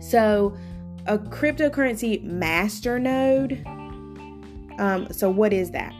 So, 0.00 0.56
a 1.06 1.18
cryptocurrency 1.18 2.22
master 2.22 2.98
node. 2.98 3.62
Um, 4.78 5.08
so, 5.10 5.30
what 5.30 5.52
is 5.52 5.70
that? 5.70 5.94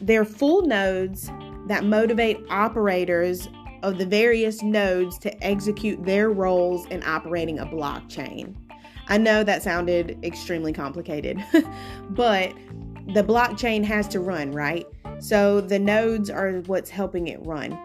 They're 0.00 0.24
full 0.24 0.62
nodes 0.62 1.30
that 1.68 1.84
motivate 1.84 2.38
operators 2.48 3.48
of 3.82 3.98
the 3.98 4.06
various 4.06 4.62
nodes 4.62 5.18
to 5.18 5.44
execute 5.44 6.04
their 6.04 6.30
roles 6.30 6.86
in 6.86 7.02
operating 7.04 7.58
a 7.58 7.66
blockchain. 7.66 8.54
I 9.08 9.18
know 9.18 9.42
that 9.42 9.62
sounded 9.62 10.18
extremely 10.24 10.72
complicated, 10.72 11.42
but 12.10 12.52
the 13.14 13.24
blockchain 13.24 13.84
has 13.84 14.06
to 14.08 14.20
run, 14.20 14.52
right? 14.52 14.86
So 15.18 15.60
the 15.60 15.78
nodes 15.78 16.30
are 16.30 16.60
what's 16.66 16.90
helping 16.90 17.28
it 17.28 17.44
run. 17.44 17.78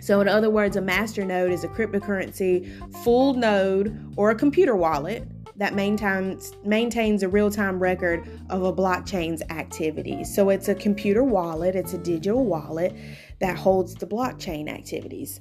So, 0.00 0.20
in 0.20 0.28
other 0.28 0.48
words, 0.48 0.76
a 0.76 0.80
master 0.80 1.24
node 1.24 1.50
is 1.50 1.64
a 1.64 1.68
cryptocurrency 1.68 3.02
full 3.02 3.34
node 3.34 4.14
or 4.16 4.30
a 4.30 4.34
computer 4.34 4.76
wallet 4.76 5.26
that 5.58 5.74
maintains 5.74 6.52
maintains 6.64 7.24
a 7.24 7.28
real-time 7.28 7.80
record 7.80 8.26
of 8.48 8.62
a 8.62 8.72
blockchain's 8.72 9.42
activities. 9.50 10.32
So 10.32 10.50
it's 10.50 10.68
a 10.68 10.74
computer 10.74 11.24
wallet, 11.24 11.74
it's 11.74 11.94
a 11.94 11.98
digital 11.98 12.44
wallet 12.44 12.94
that 13.40 13.56
holds 13.56 13.94
the 13.94 14.06
blockchain 14.06 14.68
activities. 14.68 15.40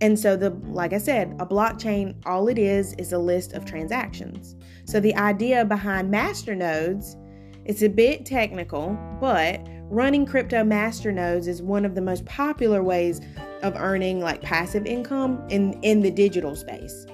And 0.00 0.18
so 0.18 0.36
the 0.36 0.50
like 0.70 0.92
I 0.92 0.98
said, 0.98 1.36
a 1.38 1.46
blockchain 1.46 2.14
all 2.26 2.48
it 2.48 2.58
is 2.58 2.94
is 2.94 3.12
a 3.12 3.18
list 3.18 3.52
of 3.52 3.64
transactions. 3.64 4.56
So 4.86 5.00
the 5.00 5.14
idea 5.16 5.64
behind 5.64 6.10
master 6.10 6.54
nodes 6.54 7.16
it's 7.66 7.82
a 7.82 7.88
bit 7.88 8.24
technical, 8.24 8.98
but 9.20 9.60
running 9.90 10.24
crypto 10.24 10.64
master 10.64 11.12
nodes 11.12 11.46
is 11.46 11.62
one 11.62 11.84
of 11.84 11.94
the 11.94 12.00
most 12.00 12.24
popular 12.24 12.82
ways 12.82 13.20
of 13.62 13.76
earning 13.76 14.20
like 14.20 14.40
passive 14.40 14.86
income 14.86 15.44
in 15.50 15.74
in 15.82 16.00
the 16.00 16.10
digital 16.10 16.56
space. 16.56 17.06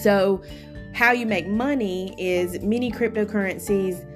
So 0.00 0.42
how 0.94 1.12
you 1.12 1.26
make 1.26 1.48
money 1.48 2.14
is 2.18 2.60
many 2.60 2.92
cryptocurrencies 2.92 4.06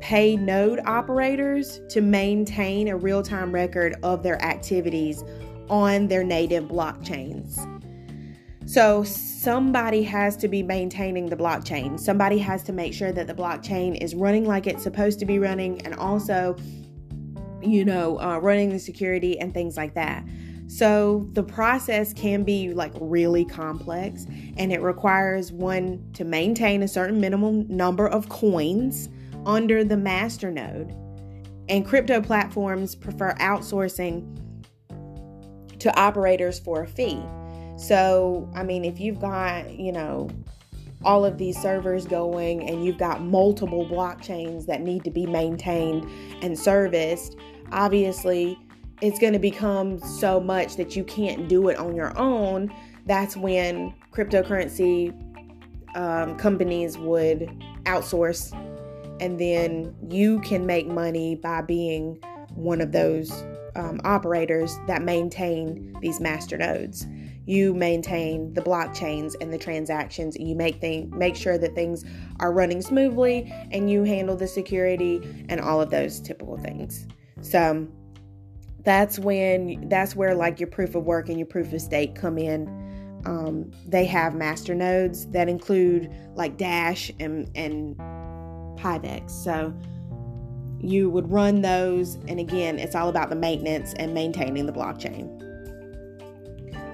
pay 0.00 0.36
node 0.36 0.80
operators 0.86 1.80
to 1.88 2.00
maintain 2.00 2.88
a 2.88 2.96
real 2.96 3.22
time 3.22 3.52
record 3.52 3.96
of 4.02 4.22
their 4.22 4.40
activities 4.42 5.24
on 5.68 6.08
their 6.08 6.24
native 6.24 6.64
blockchains. 6.64 7.64
So, 8.66 9.02
somebody 9.02 10.02
has 10.02 10.36
to 10.38 10.48
be 10.48 10.62
maintaining 10.62 11.26
the 11.26 11.36
blockchain. 11.36 11.98
Somebody 11.98 12.38
has 12.38 12.62
to 12.64 12.72
make 12.72 12.92
sure 12.92 13.12
that 13.12 13.26
the 13.26 13.34
blockchain 13.34 13.96
is 14.02 14.14
running 14.14 14.44
like 14.44 14.66
it's 14.66 14.82
supposed 14.82 15.18
to 15.20 15.24
be 15.24 15.38
running 15.38 15.80
and 15.86 15.94
also, 15.94 16.54
you 17.62 17.84
know, 17.84 18.20
uh, 18.20 18.38
running 18.38 18.68
the 18.68 18.78
security 18.78 19.38
and 19.40 19.54
things 19.54 19.76
like 19.76 19.94
that. 19.94 20.22
So 20.68 21.26
the 21.32 21.42
process 21.42 22.12
can 22.12 22.44
be 22.44 22.74
like 22.74 22.92
really 23.00 23.46
complex 23.46 24.26
and 24.58 24.70
it 24.70 24.82
requires 24.82 25.50
one 25.50 26.06
to 26.12 26.24
maintain 26.24 26.82
a 26.82 26.88
certain 26.88 27.18
minimum 27.18 27.66
number 27.74 28.06
of 28.06 28.28
coins 28.28 29.08
under 29.46 29.84
the 29.84 29.96
master 29.96 30.50
node. 30.50 30.94
And 31.68 31.84
crypto 31.86 32.20
platforms 32.20 32.94
prefer 32.94 33.34
outsourcing 33.34 34.34
to 35.78 35.96
operators 35.98 36.58
for 36.58 36.82
a 36.82 36.86
fee. 36.86 37.22
So, 37.76 38.50
I 38.54 38.62
mean, 38.62 38.84
if 38.84 38.98
you've 38.98 39.20
got, 39.20 39.78
you 39.78 39.92
know, 39.92 40.28
all 41.04 41.24
of 41.24 41.38
these 41.38 41.60
servers 41.60 42.06
going 42.06 42.68
and 42.68 42.84
you've 42.84 42.98
got 42.98 43.22
multiple 43.22 43.86
blockchains 43.86 44.66
that 44.66 44.80
need 44.80 45.04
to 45.04 45.10
be 45.10 45.26
maintained 45.26 46.08
and 46.42 46.58
serviced, 46.58 47.36
obviously 47.70 48.58
it's 49.00 49.18
going 49.18 49.32
to 49.32 49.38
become 49.38 50.00
so 50.00 50.40
much 50.40 50.76
that 50.76 50.96
you 50.96 51.04
can't 51.04 51.48
do 51.48 51.68
it 51.68 51.76
on 51.78 51.94
your 51.94 52.18
own. 52.18 52.72
That's 53.06 53.36
when 53.36 53.94
cryptocurrency 54.12 55.14
um, 55.96 56.36
companies 56.36 56.98
would 56.98 57.48
outsource, 57.84 58.52
and 59.20 59.38
then 59.38 59.94
you 60.08 60.40
can 60.40 60.66
make 60.66 60.86
money 60.86 61.34
by 61.34 61.62
being 61.62 62.22
one 62.54 62.80
of 62.80 62.92
those 62.92 63.30
um, 63.76 64.00
operators 64.04 64.76
that 64.86 65.02
maintain 65.02 65.96
these 66.00 66.20
master 66.20 66.56
nodes. 66.56 67.06
You 67.46 67.72
maintain 67.72 68.52
the 68.52 68.60
blockchains 68.60 69.34
and 69.40 69.50
the 69.52 69.56
transactions. 69.56 70.36
You 70.38 70.54
make 70.54 70.80
thing, 70.80 71.10
make 71.16 71.34
sure 71.34 71.56
that 71.56 71.74
things 71.74 72.04
are 72.40 72.52
running 72.52 72.82
smoothly, 72.82 73.50
and 73.70 73.90
you 73.90 74.04
handle 74.04 74.36
the 74.36 74.46
security 74.46 75.46
and 75.48 75.60
all 75.60 75.80
of 75.80 75.88
those 75.90 76.20
typical 76.20 76.58
things. 76.58 77.06
So 77.40 77.88
that's 78.84 79.18
when 79.18 79.88
that's 79.88 80.14
where 80.14 80.34
like 80.34 80.60
your 80.60 80.68
proof 80.68 80.94
of 80.94 81.04
work 81.04 81.28
and 81.28 81.38
your 81.38 81.46
proof 81.46 81.72
of 81.72 81.80
stake 81.80 82.14
come 82.14 82.36
in. 82.36 82.68
Um, 83.24 83.70
they 83.86 84.04
have 84.06 84.34
master 84.34 84.74
nodes 84.74 85.26
that 85.28 85.48
include 85.48 86.10
like 86.34 86.56
Dash 86.56 87.10
and 87.18 87.50
and 87.54 87.96
Paydex. 88.78 89.30
So 89.30 89.74
you 90.80 91.10
would 91.10 91.30
run 91.30 91.60
those, 91.60 92.16
and 92.28 92.38
again, 92.38 92.78
it's 92.78 92.94
all 92.94 93.08
about 93.08 93.30
the 93.30 93.36
maintenance 93.36 93.94
and 93.94 94.14
maintaining 94.14 94.66
the 94.66 94.72
blockchain. 94.72 95.44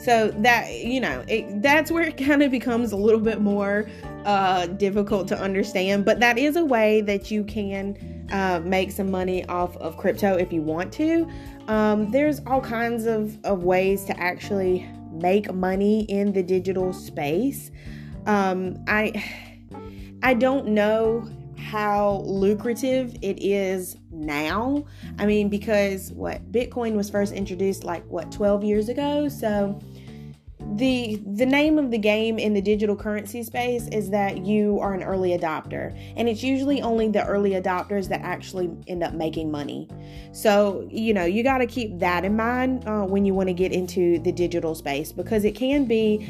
So 0.00 0.28
that 0.38 0.70
you 0.72 1.00
know, 1.00 1.24
it, 1.28 1.62
that's 1.62 1.90
where 1.90 2.02
it 2.02 2.16
kind 2.24 2.42
of 2.42 2.50
becomes 2.50 2.92
a 2.92 2.96
little 2.96 3.20
bit 3.20 3.40
more 3.40 3.88
uh, 4.24 4.66
difficult 4.66 5.28
to 5.28 5.38
understand. 5.38 6.04
But 6.04 6.20
that 6.20 6.38
is 6.38 6.56
a 6.56 6.64
way 6.64 7.00
that 7.02 7.30
you 7.30 7.44
can 7.44 8.26
uh, 8.30 8.60
make 8.64 8.90
some 8.90 9.10
money 9.10 9.46
off 9.46 9.76
of 9.78 9.96
crypto 9.96 10.36
if 10.36 10.52
you 10.52 10.62
want 10.62 10.92
to. 10.94 11.28
Um, 11.68 12.10
there's 12.10 12.40
all 12.46 12.60
kinds 12.60 13.06
of, 13.06 13.38
of 13.44 13.64
ways 13.64 14.04
to 14.04 14.18
actually 14.18 14.88
make 15.12 15.52
money 15.52 16.02
in 16.04 16.32
the 16.32 16.42
digital 16.42 16.92
space. 16.92 17.70
Um, 18.26 18.82
I 18.86 19.12
I 20.22 20.32
don't 20.34 20.68
know 20.68 21.28
how 21.64 22.22
lucrative 22.27 23.16
it 23.22 23.42
is 23.42 23.96
now. 24.11 24.85
I 25.18 25.24
mean, 25.24 25.48
because 25.48 26.12
what 26.12 26.53
Bitcoin 26.53 26.94
was 26.94 27.09
first 27.09 27.33
introduced 27.33 27.85
like 27.85 28.05
what 28.07 28.31
12 28.31 28.64
years 28.64 28.88
ago, 28.90 29.29
so 29.29 29.81
the 30.77 31.22
the 31.35 31.46
name 31.46 31.79
of 31.79 31.90
the 31.90 31.98
game 31.98 32.38
in 32.38 32.53
the 32.53 32.61
digital 32.61 32.94
currency 32.94 33.42
space 33.42 33.88
is 33.88 34.11
that 34.11 34.44
you 34.44 34.79
are 34.81 34.92
an 34.92 35.03
early 35.03 35.31
adopter. 35.31 35.96
And 36.16 36.29
it's 36.29 36.42
usually 36.42 36.83
only 36.83 37.09
the 37.09 37.24
early 37.24 37.53
adopters 37.53 38.09
that 38.09 38.20
actually 38.20 38.70
end 38.87 39.03
up 39.03 39.14
making 39.14 39.50
money. 39.50 39.88
So 40.33 40.87
you 40.90 41.14
know 41.14 41.24
you 41.24 41.42
got 41.42 41.59
to 41.59 41.66
keep 41.66 41.98
that 41.98 42.27
in 42.27 42.37
mind 42.37 42.87
uh, 42.87 43.05
when 43.05 43.24
you 43.24 43.33
want 43.33 43.48
to 43.48 43.55
get 43.55 43.72
into 43.72 44.18
the 44.18 44.33
digital 44.33 44.74
space 44.74 45.12
because 45.12 45.44
it 45.44 45.53
can 45.53 45.87
be 45.87 46.29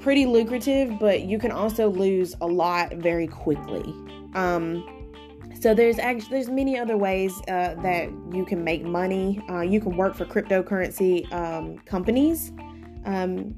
pretty 0.00 0.24
lucrative 0.24 0.98
but 0.98 1.24
you 1.24 1.38
can 1.38 1.50
also 1.50 1.90
lose 1.90 2.34
a 2.40 2.46
lot 2.46 2.90
very 2.94 3.26
quickly 3.26 3.94
um, 4.34 4.84
so 5.60 5.74
there's 5.74 5.98
actually 5.98 6.30
there's 6.30 6.48
many 6.48 6.78
other 6.78 6.96
ways 6.96 7.38
uh, 7.48 7.74
that 7.82 8.10
you 8.32 8.44
can 8.46 8.64
make 8.64 8.82
money. 8.82 9.42
Uh, 9.50 9.60
you 9.60 9.80
can 9.80 9.96
work 9.96 10.14
for 10.14 10.24
cryptocurrency 10.24 11.30
um, 11.32 11.78
companies. 11.80 12.52
Um, 13.04 13.54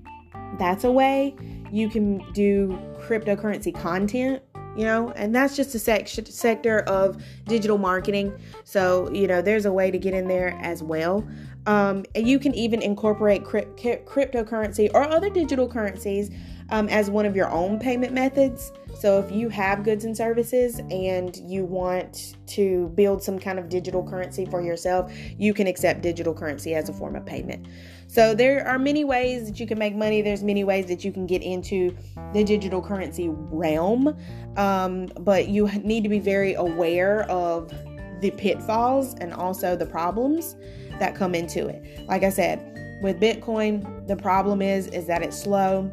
that's 0.59 0.85
a 0.85 0.91
way. 0.91 1.37
You 1.71 1.89
can 1.89 2.19
do 2.33 2.79
cryptocurrency 3.01 3.75
content 3.75 4.43
you 4.77 4.85
know 4.85 5.11
and 5.17 5.35
that's 5.35 5.57
just 5.57 5.75
a 5.75 5.79
sec- 5.79 6.09
sector 6.09 6.81
of 6.81 7.23
digital 7.47 7.79
marketing. 7.79 8.33
So 8.65 9.11
you 9.13 9.27
know 9.27 9.43
there's 9.43 9.67
a 9.67 9.73
way 9.73 9.91
to 9.91 9.99
get 9.99 10.15
in 10.15 10.29
there 10.29 10.59
as 10.63 10.83
well. 10.83 11.27
Um, 11.67 12.05
you 12.17 12.39
can 12.39 12.55
even 12.55 12.83
incorporate 12.83 13.45
crypt- 13.45 13.77
cryptocurrency 14.07 14.91
or 14.95 15.05
other 15.05 15.31
digital 15.31 15.69
currencies 15.69 16.31
um, 16.71 16.89
as 16.89 17.09
one 17.11 17.25
of 17.25 17.37
your 17.37 17.51
own 17.51 17.79
payment 17.79 18.13
methods. 18.13 18.73
So, 19.03 19.19
if 19.19 19.33
you 19.33 19.49
have 19.49 19.83
goods 19.83 20.05
and 20.05 20.17
services 20.17 20.79
and 20.79 21.37
you 21.39 21.65
want 21.65 22.37
to 22.47 22.87
build 22.95 23.21
some 23.21 23.37
kind 23.37 23.59
of 23.59 23.69
digital 23.69 24.09
currency 24.09 24.45
for 24.47 24.63
yourself, 24.63 25.13
you 25.37 25.53
can 25.53 25.67
accept 25.67 26.03
digital 26.03 26.33
currency 26.33 26.77
as 26.77 26.89
a 26.89 26.93
form 26.93 27.17
of 27.17 27.27
payment. 27.27 27.67
So, 28.07 28.33
there 28.33 28.65
are 28.65 28.79
many 28.79 29.03
ways 29.03 29.49
that 29.49 29.59
you 29.59 29.67
can 29.67 29.77
make 29.77 29.97
money. 29.97 30.23
There's 30.23 30.45
many 30.45 30.63
ways 30.63 30.87
that 30.87 31.05
you 31.05 31.11
can 31.11 31.27
get 31.27 31.43
into 31.43 31.97
the 32.33 32.45
digital 32.45 32.81
currency 32.81 33.29
realm, 33.29 34.17
um, 34.57 35.07
but 35.19 35.49
you 35.49 35.69
need 35.83 36.05
to 36.05 36.09
be 36.09 36.21
very 36.21 36.55
aware 36.55 37.23
of 37.29 37.75
the 38.21 38.31
pitfalls 38.31 39.15
and 39.15 39.35
also 39.35 39.75
the 39.75 39.85
problems 39.85 40.55
that 41.01 41.17
come 41.17 41.35
into 41.35 41.67
it. 41.67 42.07
Like 42.07 42.23
I 42.23 42.31
said, 42.31 42.61
with 43.03 43.19
Bitcoin, 43.19 44.07
the 44.07 44.15
problem 44.15 44.63
is 44.63 44.87
is 44.87 45.09
that 45.09 45.25
it's 45.25 45.37
slow 45.37 45.91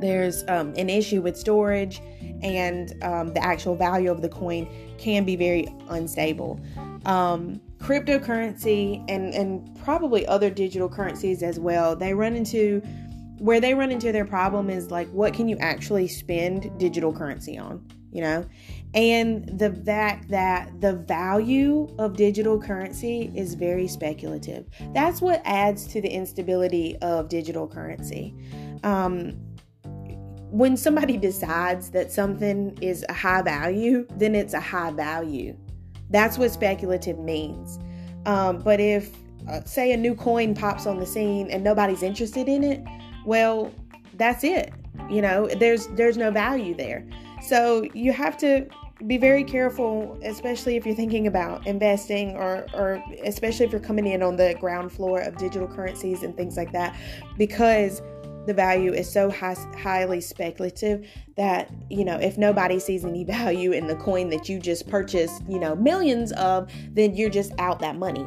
there's 0.00 0.42
um, 0.48 0.72
an 0.76 0.88
issue 0.88 1.20
with 1.20 1.36
storage 1.36 2.00
and 2.42 2.94
um, 3.02 3.32
the 3.32 3.42
actual 3.42 3.76
value 3.76 4.10
of 4.10 4.22
the 4.22 4.28
coin 4.28 4.68
can 4.98 5.24
be 5.24 5.36
very 5.36 5.68
unstable. 5.88 6.60
Um, 7.04 7.60
cryptocurrency 7.78 9.04
and, 9.08 9.32
and 9.34 9.78
probably 9.82 10.26
other 10.26 10.50
digital 10.50 10.88
currencies 10.88 11.42
as 11.42 11.58
well, 11.58 11.96
they 11.96 12.14
run 12.14 12.34
into 12.34 12.82
where 13.38 13.60
they 13.60 13.72
run 13.72 13.90
into 13.90 14.12
their 14.12 14.26
problem 14.26 14.68
is 14.68 14.90
like 14.90 15.08
what 15.10 15.32
can 15.32 15.48
you 15.48 15.56
actually 15.58 16.06
spend 16.06 16.70
digital 16.78 17.10
currency 17.10 17.56
on, 17.56 17.82
you 18.12 18.20
know? 18.20 18.44
And 18.92 19.58
the 19.58 19.72
fact 19.72 20.28
that 20.28 20.80
the 20.80 20.94
value 20.94 21.88
of 21.98 22.16
digital 22.16 22.60
currency 22.60 23.32
is 23.34 23.54
very 23.54 23.88
speculative. 23.88 24.66
That's 24.92 25.22
what 25.22 25.40
adds 25.44 25.86
to 25.88 26.02
the 26.02 26.08
instability 26.08 26.96
of 26.96 27.28
digital 27.28 27.66
currency. 27.66 28.34
Um, 28.82 29.38
when 30.50 30.76
somebody 30.76 31.16
decides 31.16 31.90
that 31.90 32.10
something 32.10 32.76
is 32.80 33.04
a 33.08 33.12
high 33.12 33.42
value, 33.42 34.06
then 34.16 34.34
it's 34.34 34.54
a 34.54 34.60
high 34.60 34.90
value. 34.90 35.56
That's 36.10 36.38
what 36.38 36.50
speculative 36.50 37.18
means. 37.18 37.78
Um, 38.26 38.58
but 38.58 38.80
if, 38.80 39.10
uh, 39.48 39.62
say, 39.64 39.92
a 39.92 39.96
new 39.96 40.14
coin 40.14 40.54
pops 40.54 40.86
on 40.86 40.98
the 40.98 41.06
scene 41.06 41.50
and 41.50 41.62
nobody's 41.62 42.02
interested 42.02 42.48
in 42.48 42.64
it, 42.64 42.82
well, 43.24 43.72
that's 44.14 44.44
it. 44.44 44.72
You 45.08 45.22
know, 45.22 45.46
there's 45.46 45.86
there's 45.88 46.16
no 46.16 46.30
value 46.30 46.74
there. 46.74 47.06
So 47.42 47.84
you 47.94 48.12
have 48.12 48.36
to 48.38 48.66
be 49.06 49.16
very 49.16 49.44
careful, 49.44 50.18
especially 50.22 50.76
if 50.76 50.84
you're 50.84 50.94
thinking 50.94 51.26
about 51.26 51.66
investing 51.66 52.36
or, 52.36 52.66
or 52.74 53.02
especially 53.24 53.64
if 53.64 53.72
you're 53.72 53.80
coming 53.80 54.06
in 54.06 54.22
on 54.22 54.36
the 54.36 54.54
ground 54.60 54.92
floor 54.92 55.20
of 55.20 55.38
digital 55.38 55.66
currencies 55.66 56.22
and 56.22 56.36
things 56.36 56.56
like 56.56 56.70
that, 56.72 56.94
because 57.38 58.02
the 58.46 58.54
value 58.54 58.92
is 58.92 59.10
so 59.10 59.30
high, 59.30 59.56
highly 59.78 60.20
speculative 60.20 61.06
that 61.36 61.70
you 61.88 62.04
know 62.04 62.16
if 62.16 62.38
nobody 62.38 62.78
sees 62.78 63.04
any 63.04 63.24
value 63.38 63.72
in 63.72 63.86
the 63.86 63.96
coin 63.96 64.28
that 64.30 64.48
you 64.48 64.58
just 64.58 64.88
purchased 64.88 65.42
you 65.48 65.58
know 65.58 65.74
millions 65.74 66.32
of 66.32 66.70
then 66.90 67.14
you're 67.14 67.30
just 67.30 67.52
out 67.58 67.78
that 67.80 67.96
money. 67.96 68.26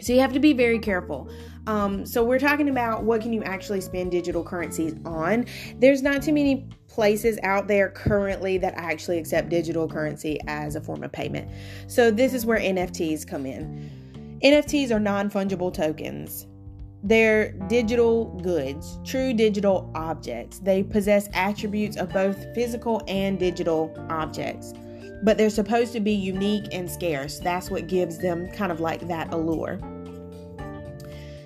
So 0.00 0.12
you 0.12 0.20
have 0.20 0.32
to 0.32 0.40
be 0.40 0.52
very 0.52 0.80
careful. 0.80 1.30
Um, 1.68 2.04
so 2.04 2.24
we're 2.24 2.40
talking 2.40 2.68
about 2.68 3.04
what 3.04 3.20
can 3.20 3.32
you 3.32 3.44
actually 3.44 3.80
spend 3.80 4.10
digital 4.10 4.42
currencies 4.42 4.96
on. 5.04 5.46
There's 5.76 6.02
not 6.02 6.22
too 6.22 6.32
many 6.32 6.68
places 6.88 7.38
out 7.44 7.68
there 7.68 7.90
currently 7.90 8.58
that 8.58 8.74
actually 8.76 9.18
accept 9.18 9.48
digital 9.48 9.88
currency 9.88 10.40
as 10.48 10.74
a 10.74 10.80
form 10.80 11.04
of 11.04 11.12
payment. 11.12 11.48
So 11.86 12.10
this 12.10 12.34
is 12.34 12.44
where 12.44 12.58
nfts 12.58 13.26
come 13.26 13.46
in. 13.46 14.38
Nfts 14.42 14.90
are 14.90 14.98
non-fungible 14.98 15.72
tokens 15.72 16.48
they're 17.02 17.52
digital 17.68 18.26
goods, 18.42 18.98
true 19.04 19.32
digital 19.32 19.90
objects. 19.94 20.60
They 20.60 20.84
possess 20.84 21.28
attributes 21.34 21.96
of 21.96 22.10
both 22.10 22.54
physical 22.54 23.02
and 23.08 23.38
digital 23.38 23.92
objects, 24.08 24.72
but 25.24 25.36
they're 25.36 25.50
supposed 25.50 25.92
to 25.94 26.00
be 26.00 26.12
unique 26.12 26.72
and 26.72 26.88
scarce. 26.88 27.40
That's 27.40 27.70
what 27.70 27.88
gives 27.88 28.18
them 28.18 28.48
kind 28.52 28.70
of 28.70 28.78
like 28.78 29.08
that 29.08 29.34
allure. 29.34 29.80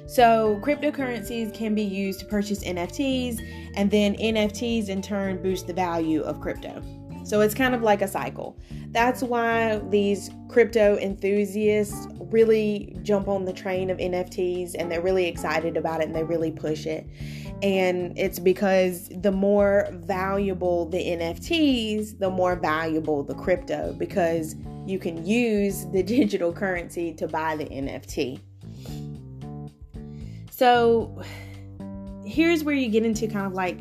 So, 0.06 0.60
cryptocurrencies 0.62 1.52
can 1.52 1.74
be 1.74 1.82
used 1.82 2.20
to 2.20 2.26
purchase 2.26 2.62
NFTs, 2.62 3.40
and 3.74 3.90
then 3.90 4.14
NFTs 4.16 4.88
in 4.88 5.02
turn 5.02 5.42
boost 5.42 5.66
the 5.66 5.72
value 5.72 6.20
of 6.22 6.40
crypto. 6.40 6.80
So, 7.26 7.40
it's 7.40 7.54
kind 7.54 7.74
of 7.74 7.82
like 7.82 8.02
a 8.02 8.08
cycle. 8.08 8.58
That's 8.90 9.22
why 9.22 9.80
these 9.90 10.30
crypto 10.48 10.96
enthusiasts 10.98 12.06
really 12.30 12.96
jump 13.02 13.28
on 13.28 13.44
the 13.44 13.52
train 13.52 13.90
of 13.90 13.98
NFTs 13.98 14.74
and 14.78 14.90
they're 14.90 15.00
really 15.00 15.26
excited 15.26 15.76
about 15.76 16.00
it 16.00 16.06
and 16.06 16.14
they 16.14 16.24
really 16.24 16.50
push 16.50 16.86
it. 16.86 17.06
And 17.62 18.16
it's 18.18 18.38
because 18.38 19.08
the 19.08 19.32
more 19.32 19.88
valuable 19.92 20.86
the 20.86 20.98
NFTs, 20.98 22.18
the 22.18 22.30
more 22.30 22.56
valuable 22.56 23.22
the 23.22 23.34
crypto 23.34 23.94
because 23.98 24.56
you 24.86 24.98
can 24.98 25.24
use 25.26 25.86
the 25.86 26.02
digital 26.16 26.52
currency 26.52 27.12
to 27.14 27.28
buy 27.28 27.56
the 27.56 27.66
NFT. 27.66 28.40
So 30.50 31.22
here's 32.24 32.64
where 32.64 32.74
you 32.74 32.88
get 32.88 33.04
into 33.04 33.26
kind 33.26 33.46
of 33.46 33.52
like 33.52 33.78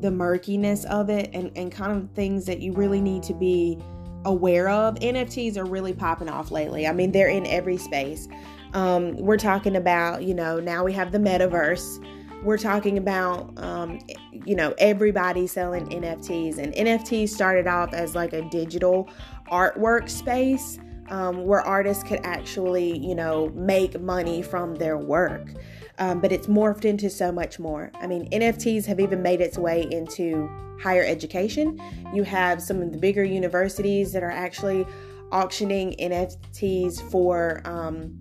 the 0.00 0.10
murkiness 0.10 0.84
of 0.86 1.10
it 1.10 1.30
and, 1.32 1.50
and 1.56 1.72
kind 1.72 1.92
of 1.92 2.10
things 2.14 2.46
that 2.46 2.60
you 2.60 2.72
really 2.72 3.00
need 3.00 3.22
to 3.24 3.34
be 3.34 3.78
aware 4.24 4.68
of. 4.68 4.96
NFTs 4.96 5.56
are 5.56 5.64
really 5.64 5.92
popping 5.92 6.28
off 6.28 6.50
lately. 6.50 6.86
I 6.86 6.92
mean, 6.92 7.12
they're 7.12 7.28
in 7.28 7.46
every 7.46 7.76
space. 7.76 8.28
Um, 8.74 9.16
we're 9.16 9.38
talking 9.38 9.76
about, 9.76 10.22
you 10.22 10.34
know, 10.34 10.60
now 10.60 10.84
we 10.84 10.92
have 10.92 11.12
the 11.12 11.18
metaverse. 11.18 12.04
We're 12.42 12.58
talking 12.58 12.98
about, 12.98 13.52
um, 13.58 13.98
you 14.44 14.54
know, 14.54 14.74
everybody 14.78 15.46
selling 15.46 15.88
NFTs. 15.88 16.58
And 16.58 16.72
NFTs 16.74 17.30
started 17.30 17.66
off 17.66 17.92
as 17.92 18.14
like 18.14 18.32
a 18.32 18.42
digital 18.50 19.08
artwork 19.50 20.08
space 20.08 20.78
um, 21.08 21.46
where 21.46 21.60
artists 21.60 22.04
could 22.04 22.20
actually, 22.22 22.98
you 22.98 23.14
know, 23.14 23.50
make 23.54 23.98
money 24.00 24.42
from 24.42 24.74
their 24.76 24.98
work 24.98 25.54
um, 25.98 26.20
but 26.20 26.32
it's 26.32 26.46
morphed 26.46 26.84
into 26.84 27.10
so 27.10 27.32
much 27.32 27.58
more. 27.58 27.90
I 28.00 28.06
mean, 28.06 28.30
NFTs 28.30 28.86
have 28.86 29.00
even 29.00 29.22
made 29.22 29.40
its 29.40 29.58
way 29.58 29.88
into 29.90 30.48
higher 30.80 31.04
education. 31.04 31.80
You 32.14 32.22
have 32.22 32.62
some 32.62 32.80
of 32.80 32.92
the 32.92 32.98
bigger 32.98 33.24
universities 33.24 34.12
that 34.12 34.22
are 34.22 34.30
actually 34.30 34.86
auctioning 35.32 35.94
NFTs 35.98 37.10
for 37.10 37.60
um, 37.64 38.18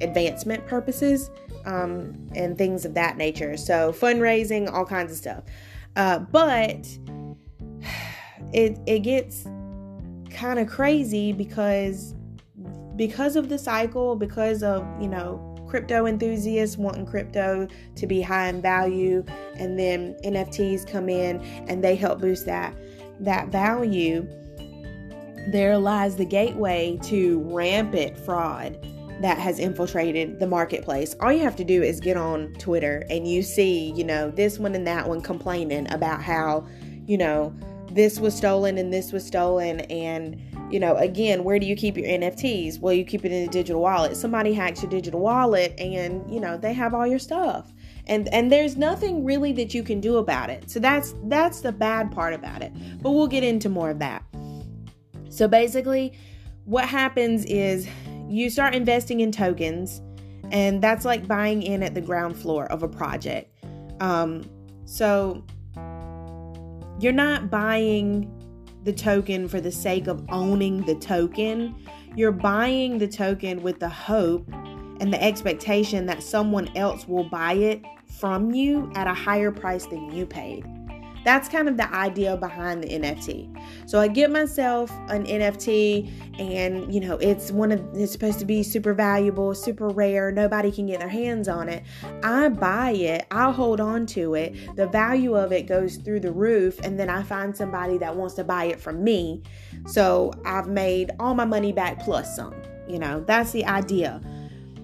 advancement 0.00 0.66
purposes 0.66 1.30
um, 1.64 2.28
and 2.34 2.58
things 2.58 2.84
of 2.84 2.94
that 2.94 3.16
nature. 3.16 3.56
So, 3.56 3.92
fundraising, 3.92 4.70
all 4.70 4.84
kinds 4.84 5.12
of 5.12 5.18
stuff. 5.18 5.44
Uh, 5.94 6.18
but 6.18 6.88
it 8.52 8.78
it 8.86 9.00
gets 9.00 9.44
kind 10.30 10.58
of 10.58 10.68
crazy 10.68 11.32
because 11.32 12.14
because 12.96 13.36
of 13.36 13.48
the 13.48 13.58
cycle, 13.58 14.16
because 14.16 14.62
of 14.62 14.84
you 15.00 15.08
know 15.08 15.55
crypto 15.66 16.06
enthusiasts 16.06 16.76
wanting 16.76 17.06
crypto 17.06 17.68
to 17.94 18.06
be 18.06 18.20
high 18.20 18.48
in 18.48 18.62
value 18.62 19.24
and 19.56 19.78
then 19.78 20.14
NFTs 20.24 20.90
come 20.90 21.08
in 21.08 21.40
and 21.68 21.82
they 21.82 21.96
help 21.96 22.20
boost 22.20 22.46
that 22.46 22.74
that 23.20 23.48
value 23.48 24.28
there 25.48 25.78
lies 25.78 26.16
the 26.16 26.24
gateway 26.24 26.98
to 27.02 27.40
rampant 27.44 28.18
fraud 28.18 28.78
that 29.20 29.38
has 29.38 29.58
infiltrated 29.58 30.38
the 30.40 30.46
marketplace. 30.46 31.14
All 31.20 31.32
you 31.32 31.42
have 31.42 31.56
to 31.56 31.64
do 31.64 31.82
is 31.82 32.00
get 32.00 32.16
on 32.16 32.52
Twitter 32.54 33.06
and 33.08 33.26
you 33.26 33.42
see, 33.42 33.92
you 33.92 34.04
know, 34.04 34.30
this 34.30 34.58
one 34.58 34.74
and 34.74 34.86
that 34.86 35.08
one 35.08 35.22
complaining 35.22 35.90
about 35.92 36.22
how, 36.22 36.66
you 37.06 37.16
know, 37.16 37.54
this 37.96 38.20
was 38.20 38.34
stolen 38.34 38.78
and 38.78 38.92
this 38.92 39.10
was 39.10 39.26
stolen 39.26 39.80
and 39.80 40.40
you 40.70 40.80
know, 40.80 40.96
again, 40.96 41.44
where 41.44 41.58
do 41.58 41.66
you 41.66 41.76
keep 41.76 41.96
your 41.96 42.06
NFTs? 42.06 42.80
Well, 42.80 42.92
you 42.92 43.04
keep 43.04 43.24
it 43.24 43.30
in 43.30 43.48
a 43.48 43.50
digital 43.50 43.80
wallet. 43.80 44.16
Somebody 44.16 44.52
hacks 44.52 44.82
your 44.82 44.90
digital 44.90 45.20
wallet 45.20 45.78
and, 45.78 46.28
you 46.28 46.40
know, 46.40 46.56
they 46.56 46.72
have 46.72 46.92
all 46.92 47.06
your 47.06 47.18
stuff. 47.18 47.72
And 48.06 48.28
and 48.28 48.50
there's 48.50 48.76
nothing 48.76 49.24
really 49.24 49.52
that 49.54 49.74
you 49.74 49.82
can 49.82 50.00
do 50.00 50.16
about 50.16 50.50
it. 50.50 50.70
So 50.70 50.80
that's 50.80 51.14
that's 51.24 51.60
the 51.60 51.72
bad 51.72 52.10
part 52.10 52.34
about 52.34 52.62
it. 52.62 52.72
But 53.00 53.12
we'll 53.12 53.26
get 53.26 53.44
into 53.44 53.68
more 53.68 53.90
of 53.90 53.98
that. 54.00 54.24
So 55.28 55.46
basically, 55.48 56.18
what 56.64 56.88
happens 56.88 57.44
is 57.44 57.88
you 58.28 58.50
start 58.50 58.74
investing 58.74 59.20
in 59.20 59.30
tokens 59.30 60.00
and 60.50 60.82
that's 60.82 61.04
like 61.04 61.26
buying 61.26 61.62
in 61.62 61.82
at 61.82 61.94
the 61.94 62.00
ground 62.00 62.36
floor 62.36 62.66
of 62.66 62.82
a 62.82 62.88
project. 62.88 63.52
Um, 64.00 64.48
so 64.84 65.44
you're 66.98 67.12
not 67.12 67.50
buying 67.50 68.30
the 68.84 68.92
token 68.92 69.48
for 69.48 69.60
the 69.60 69.72
sake 69.72 70.06
of 70.06 70.24
owning 70.28 70.84
the 70.86 70.94
token. 70.94 71.74
You're 72.14 72.32
buying 72.32 72.98
the 72.98 73.08
token 73.08 73.62
with 73.62 73.80
the 73.80 73.88
hope 73.88 74.48
and 75.00 75.12
the 75.12 75.22
expectation 75.22 76.06
that 76.06 76.22
someone 76.22 76.74
else 76.76 77.06
will 77.06 77.28
buy 77.28 77.54
it 77.54 77.82
from 78.18 78.52
you 78.52 78.90
at 78.94 79.06
a 79.06 79.14
higher 79.14 79.50
price 79.50 79.86
than 79.86 80.10
you 80.10 80.24
paid. 80.24 80.64
That's 81.26 81.48
kind 81.48 81.68
of 81.68 81.76
the 81.76 81.92
idea 81.92 82.36
behind 82.36 82.84
the 82.84 82.86
NFT. 82.86 83.90
So 83.90 83.98
I 83.98 84.06
get 84.06 84.30
myself 84.30 84.92
an 85.08 85.26
NFT 85.26 86.38
and 86.38 86.94
you 86.94 87.00
know, 87.00 87.16
it's 87.16 87.50
one 87.50 87.72
of 87.72 87.84
it's 87.94 88.12
supposed 88.12 88.38
to 88.38 88.44
be 88.44 88.62
super 88.62 88.94
valuable, 88.94 89.52
super 89.52 89.88
rare, 89.88 90.30
nobody 90.30 90.70
can 90.70 90.86
get 90.86 91.00
their 91.00 91.08
hands 91.08 91.48
on 91.48 91.68
it. 91.68 91.82
I 92.22 92.48
buy 92.50 92.92
it, 92.92 93.26
I'll 93.32 93.52
hold 93.52 93.80
on 93.80 94.06
to 94.06 94.34
it. 94.34 94.76
The 94.76 94.86
value 94.86 95.34
of 95.34 95.50
it 95.50 95.66
goes 95.66 95.96
through 95.96 96.20
the 96.20 96.30
roof 96.30 96.78
and 96.84 96.96
then 96.96 97.10
I 97.10 97.24
find 97.24 97.56
somebody 97.56 97.98
that 97.98 98.14
wants 98.14 98.34
to 98.34 98.44
buy 98.44 98.66
it 98.66 98.80
from 98.80 99.02
me. 99.02 99.42
So 99.88 100.32
I've 100.44 100.68
made 100.68 101.10
all 101.18 101.34
my 101.34 101.44
money 101.44 101.72
back 101.72 101.98
plus 102.04 102.36
some. 102.36 102.54
You 102.86 103.00
know, 103.00 103.24
that's 103.26 103.50
the 103.50 103.64
idea. 103.64 104.20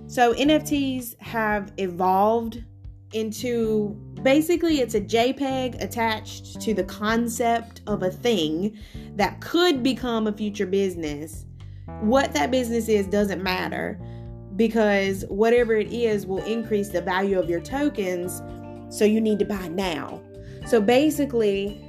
So 0.08 0.34
NFTs 0.34 1.20
have 1.20 1.72
evolved 1.76 2.64
into 3.12 3.90
basically 4.22 4.80
it's 4.80 4.94
a 4.94 5.00
JPEG 5.00 5.82
attached 5.82 6.60
to 6.60 6.74
the 6.74 6.84
concept 6.84 7.82
of 7.86 8.02
a 8.02 8.10
thing 8.10 8.78
that 9.16 9.40
could 9.40 9.82
become 9.82 10.26
a 10.26 10.32
future 10.32 10.66
business. 10.66 11.46
What 12.00 12.32
that 12.34 12.50
business 12.50 12.88
is 12.88 13.06
doesn't 13.06 13.42
matter 13.42 14.00
because 14.56 15.24
whatever 15.28 15.74
it 15.74 15.92
is 15.92 16.26
will 16.26 16.44
increase 16.44 16.88
the 16.88 17.00
value 17.00 17.38
of 17.38 17.48
your 17.48 17.60
tokens, 17.60 18.42
so 18.94 19.04
you 19.04 19.20
need 19.20 19.38
to 19.38 19.44
buy 19.44 19.68
now. 19.68 20.22
So 20.66 20.80
basically, 20.80 21.80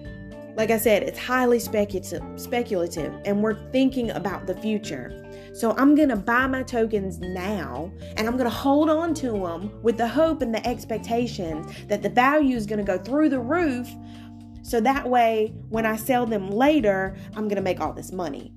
like 0.55 0.71
I 0.71 0.77
said, 0.77 1.03
it's 1.03 1.19
highly 1.19 1.59
speculative, 1.59 2.23
speculative 2.35 3.13
and 3.25 3.41
we're 3.41 3.71
thinking 3.71 4.11
about 4.11 4.47
the 4.47 4.55
future. 4.55 5.22
So 5.53 5.75
I'm 5.77 5.93
going 5.93 6.09
to 6.09 6.15
buy 6.15 6.47
my 6.47 6.63
tokens 6.63 7.19
now 7.19 7.91
and 8.17 8.27
I'm 8.27 8.37
going 8.37 8.49
to 8.49 8.55
hold 8.55 8.89
on 8.89 9.13
to 9.15 9.31
them 9.31 9.71
with 9.83 9.97
the 9.97 10.07
hope 10.07 10.41
and 10.41 10.53
the 10.53 10.65
expectations 10.67 11.71
that 11.87 12.01
the 12.01 12.09
value 12.09 12.55
is 12.55 12.65
going 12.65 12.79
to 12.79 12.85
go 12.85 12.97
through 12.97 13.29
the 13.29 13.39
roof. 13.39 13.87
So 14.63 14.79
that 14.81 15.07
way, 15.07 15.53
when 15.69 15.85
I 15.85 15.95
sell 15.95 16.25
them 16.25 16.49
later, 16.49 17.15
I'm 17.35 17.47
going 17.47 17.57
to 17.57 17.61
make 17.61 17.79
all 17.79 17.93
this 17.93 18.11
money. 18.11 18.51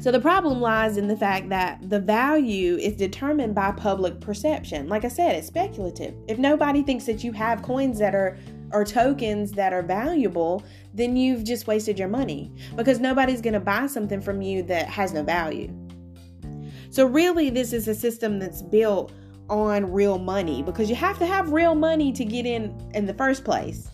So 0.00 0.12
the 0.12 0.20
problem 0.20 0.60
lies 0.60 0.96
in 0.96 1.08
the 1.08 1.16
fact 1.16 1.48
that 1.50 1.90
the 1.90 2.00
value 2.00 2.76
is 2.76 2.96
determined 2.96 3.54
by 3.54 3.72
public 3.72 4.20
perception. 4.20 4.88
Like 4.88 5.04
I 5.04 5.08
said, 5.08 5.36
it's 5.36 5.48
speculative. 5.48 6.14
If 6.28 6.38
nobody 6.38 6.82
thinks 6.82 7.04
that 7.06 7.22
you 7.22 7.32
have 7.32 7.62
coins 7.62 7.98
that 7.98 8.14
are 8.14 8.38
or 8.72 8.84
tokens 8.84 9.52
that 9.52 9.72
are 9.72 9.82
valuable, 9.82 10.62
then 10.98 11.16
you've 11.16 11.44
just 11.44 11.66
wasted 11.66 11.98
your 11.98 12.08
money 12.08 12.52
because 12.76 12.98
nobody's 12.98 13.40
going 13.40 13.54
to 13.54 13.60
buy 13.60 13.86
something 13.86 14.20
from 14.20 14.42
you 14.42 14.62
that 14.64 14.88
has 14.88 15.12
no 15.12 15.22
value. 15.22 15.72
So, 16.90 17.06
really, 17.06 17.48
this 17.48 17.72
is 17.72 17.86
a 17.88 17.94
system 17.94 18.38
that's 18.38 18.60
built 18.60 19.12
on 19.48 19.90
real 19.90 20.18
money 20.18 20.62
because 20.62 20.90
you 20.90 20.96
have 20.96 21.18
to 21.18 21.26
have 21.26 21.52
real 21.52 21.74
money 21.74 22.12
to 22.12 22.24
get 22.24 22.44
in 22.44 22.76
in 22.94 23.06
the 23.06 23.14
first 23.14 23.44
place. 23.44 23.88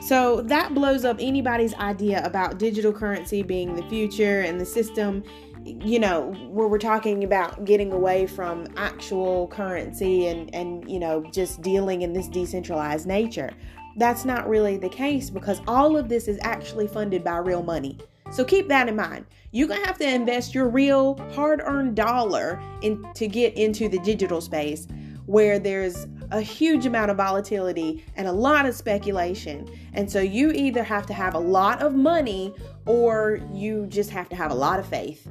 So, 0.00 0.42
that 0.42 0.74
blows 0.74 1.04
up 1.04 1.16
anybody's 1.18 1.74
idea 1.74 2.24
about 2.24 2.58
digital 2.58 2.92
currency 2.92 3.42
being 3.42 3.74
the 3.74 3.82
future 3.84 4.40
and 4.42 4.60
the 4.60 4.66
system 4.66 5.24
you 5.64 5.98
know 5.98 6.32
where 6.48 6.66
we're 6.66 6.78
talking 6.78 7.24
about 7.24 7.64
getting 7.64 7.92
away 7.92 8.26
from 8.26 8.66
actual 8.76 9.48
currency 9.48 10.26
and 10.28 10.54
and 10.54 10.90
you 10.90 10.98
know 10.98 11.22
just 11.30 11.60
dealing 11.60 12.02
in 12.02 12.12
this 12.12 12.26
decentralized 12.28 13.06
nature 13.06 13.52
that's 13.98 14.24
not 14.24 14.48
really 14.48 14.76
the 14.76 14.88
case 14.88 15.28
because 15.30 15.60
all 15.66 15.96
of 15.96 16.08
this 16.08 16.28
is 16.28 16.38
actually 16.42 16.86
funded 16.86 17.22
by 17.22 17.36
real 17.36 17.62
money 17.62 17.98
so 18.30 18.44
keep 18.44 18.68
that 18.68 18.88
in 18.88 18.96
mind 18.96 19.24
you're 19.50 19.68
gonna 19.68 19.86
have 19.86 19.98
to 19.98 20.08
invest 20.08 20.54
your 20.54 20.68
real 20.68 21.16
hard-earned 21.34 21.94
dollar 21.94 22.60
in 22.82 23.04
to 23.14 23.26
get 23.26 23.54
into 23.54 23.88
the 23.88 23.98
digital 24.00 24.40
space 24.40 24.86
where 25.28 25.58
there's 25.58 26.06
a 26.30 26.40
huge 26.40 26.86
amount 26.86 27.10
of 27.10 27.16
volatility 27.18 28.02
and 28.16 28.26
a 28.26 28.32
lot 28.32 28.64
of 28.64 28.74
speculation. 28.74 29.68
And 29.92 30.10
so 30.10 30.20
you 30.20 30.52
either 30.52 30.82
have 30.82 31.04
to 31.06 31.12
have 31.12 31.34
a 31.34 31.38
lot 31.38 31.82
of 31.82 31.94
money 31.94 32.54
or 32.86 33.40
you 33.52 33.86
just 33.88 34.08
have 34.08 34.30
to 34.30 34.36
have 34.36 34.50
a 34.50 34.54
lot 34.54 34.78
of 34.78 34.86
faith. 34.86 35.28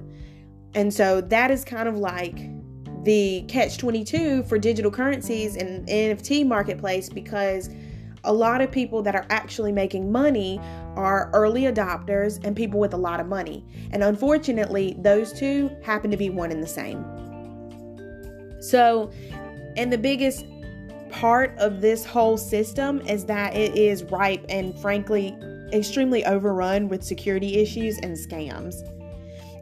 And 0.76 0.94
so 0.94 1.20
that 1.22 1.50
is 1.50 1.66
kind 1.66 1.90
of 1.90 1.98
like 1.98 2.38
the 3.06 3.44
catch 3.48 3.80
22 3.80 4.44
for 4.44 4.60
digital 4.60 4.92
currencies 4.92 5.56
and 5.56 5.88
NFT 5.88 6.46
marketplace 6.46 7.10
because 7.10 7.72
a 8.28 8.34
lot 8.34 8.62
of 8.62 8.70
people 8.70 9.02
that 9.02 9.16
are 9.16 9.26
actually 9.30 9.72
making 9.72 10.12
money 10.12 10.60
are 10.96 11.32
early 11.34 11.64
adopters 11.64 12.44
and 12.46 12.56
people 12.56 12.80
with 12.80 12.94
a 12.94 12.98
lot 12.98 13.20
of 13.20 13.28
money. 13.28 13.66
And 13.92 14.04
unfortunately, 14.04 14.96
those 15.00 15.32
two 15.34 15.72
happen 15.82 16.12
to 16.12 16.18
be 16.18 16.30
one 16.30 16.52
and 16.52 16.62
the 16.62 16.68
same. 16.68 17.06
So, 18.60 19.12
and 19.78 19.92
the 19.92 19.98
biggest 19.98 20.46
part 21.10 21.58
of 21.58 21.82
this 21.82 22.06
whole 22.06 22.38
system 22.38 23.02
is 23.02 23.26
that 23.26 23.56
it 23.56 23.76
is 23.76 24.04
ripe 24.04 24.46
and 24.50 24.78
frankly 24.80 25.38
extremely 25.72 26.26
overrun 26.26 26.90
with 26.90 27.04
security 27.04 27.58
issues 27.58 27.98
and 28.00 28.16
scams. 28.18 28.76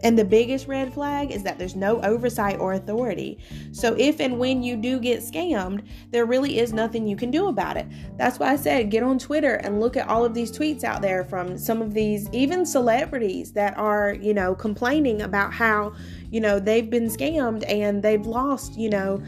And 0.03 0.17
the 0.17 0.25
biggest 0.25 0.67
red 0.67 0.93
flag 0.93 1.31
is 1.31 1.43
that 1.43 1.58
there's 1.58 1.75
no 1.75 2.01
oversight 2.01 2.60
or 2.60 2.73
authority. 2.73 3.39
So, 3.71 3.95
if 3.97 4.19
and 4.19 4.38
when 4.39 4.63
you 4.63 4.75
do 4.75 4.99
get 4.99 5.21
scammed, 5.21 5.86
there 6.12 6.25
really 6.25 6.60
is 6.60 6.73
nothing 6.73 7.08
you 7.08 7.15
can 7.15 7.31
do 7.31 7.47
about 7.47 7.77
it. 7.77 7.88
That's 8.17 8.39
why 8.39 8.51
I 8.51 8.55
said 8.55 8.91
get 8.91 9.03
on 9.03 9.19
Twitter 9.19 9.55
and 9.55 9.79
look 9.79 9.97
at 9.97 10.08
all 10.08 10.25
of 10.25 10.34
these 10.34 10.51
tweets 10.51 10.84
out 10.84 11.01
there 11.01 11.23
from 11.23 11.58
some 11.58 11.81
of 11.81 11.93
these, 11.93 12.29
even 12.31 12.65
celebrities 12.65 13.51
that 13.53 13.77
are, 13.77 14.13
you 14.13 14.34
know, 14.34 14.55
complaining 14.55 15.21
about 15.21 15.53
how, 15.53 15.93
you 16.31 16.41
know, 16.41 16.60
they've 16.60 16.89
been 16.89 17.08
scammed 17.08 17.63
and 17.67 18.03
they've 18.03 18.25
lost, 18.25 18.77
you 18.77 18.89
know, 18.89 19.21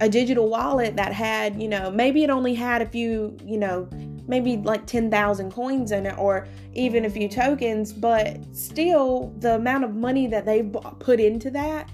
a 0.00 0.08
digital 0.08 0.48
wallet 0.48 0.96
that 0.96 1.12
had, 1.12 1.60
you 1.60 1.68
know, 1.68 1.90
maybe 1.90 2.22
it 2.22 2.30
only 2.30 2.54
had 2.54 2.82
a 2.82 2.86
few, 2.86 3.36
you 3.44 3.58
know, 3.58 3.88
maybe 4.28 4.58
like 4.58 4.86
10,000 4.86 5.52
coins 5.52 5.90
in 5.90 6.06
it 6.06 6.16
or 6.18 6.46
even 6.74 7.06
a 7.06 7.10
few 7.10 7.28
tokens, 7.28 7.92
but 7.92 8.38
still 8.54 9.34
the 9.38 9.56
amount 9.56 9.84
of 9.84 9.94
money 9.94 10.26
that 10.26 10.44
they've 10.44 10.70
put 11.00 11.18
into 11.18 11.50
that 11.50 11.90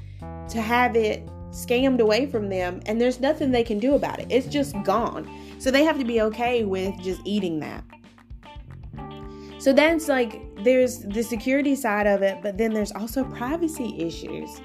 to 0.48 0.60
have 0.60 0.96
it 0.96 1.26
scammed 1.50 2.00
away 2.00 2.26
from 2.26 2.48
them 2.48 2.80
and 2.86 3.00
there's 3.00 3.20
nothing 3.20 3.52
they 3.52 3.62
can 3.62 3.78
do 3.78 3.94
about 3.94 4.18
it. 4.18 4.26
It's 4.28 4.48
just 4.48 4.74
gone. 4.82 5.30
So 5.58 5.70
they 5.70 5.84
have 5.84 5.98
to 5.98 6.04
be 6.04 6.20
okay 6.22 6.64
with 6.64 6.98
just 7.02 7.20
eating 7.24 7.60
that. 7.60 7.84
So 9.58 9.72
that's 9.72 10.08
like 10.08 10.42
there's 10.62 10.98
the 10.98 11.22
security 11.22 11.74
side 11.74 12.06
of 12.06 12.22
it, 12.22 12.38
but 12.42 12.58
then 12.58 12.74
there's 12.74 12.92
also 12.92 13.24
privacy 13.24 13.94
issues. 13.98 14.60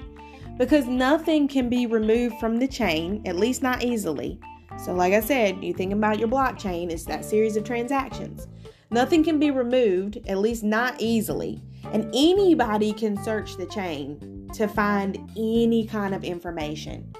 Because 0.58 0.86
nothing 0.86 1.48
can 1.48 1.70
be 1.70 1.86
removed 1.86 2.36
from 2.38 2.58
the 2.58 2.68
chain, 2.68 3.22
at 3.24 3.36
least 3.36 3.62
not 3.62 3.82
easily. 3.82 4.38
So, 4.78 4.94
like 4.94 5.12
I 5.12 5.20
said, 5.20 5.62
you 5.62 5.74
think 5.74 5.92
about 5.92 6.18
your 6.18 6.28
blockchain, 6.28 6.90
it's 6.90 7.04
that 7.04 7.24
series 7.24 7.56
of 7.56 7.64
transactions. 7.64 8.48
Nothing 8.90 9.22
can 9.22 9.38
be 9.38 9.50
removed, 9.50 10.18
at 10.26 10.38
least 10.38 10.64
not 10.64 11.00
easily, 11.00 11.62
and 11.92 12.10
anybody 12.14 12.92
can 12.92 13.22
search 13.22 13.56
the 13.56 13.66
chain 13.66 14.48
to 14.54 14.66
find 14.66 15.16
any 15.36 15.86
kind 15.86 16.14
of 16.14 16.24
information. 16.24 17.14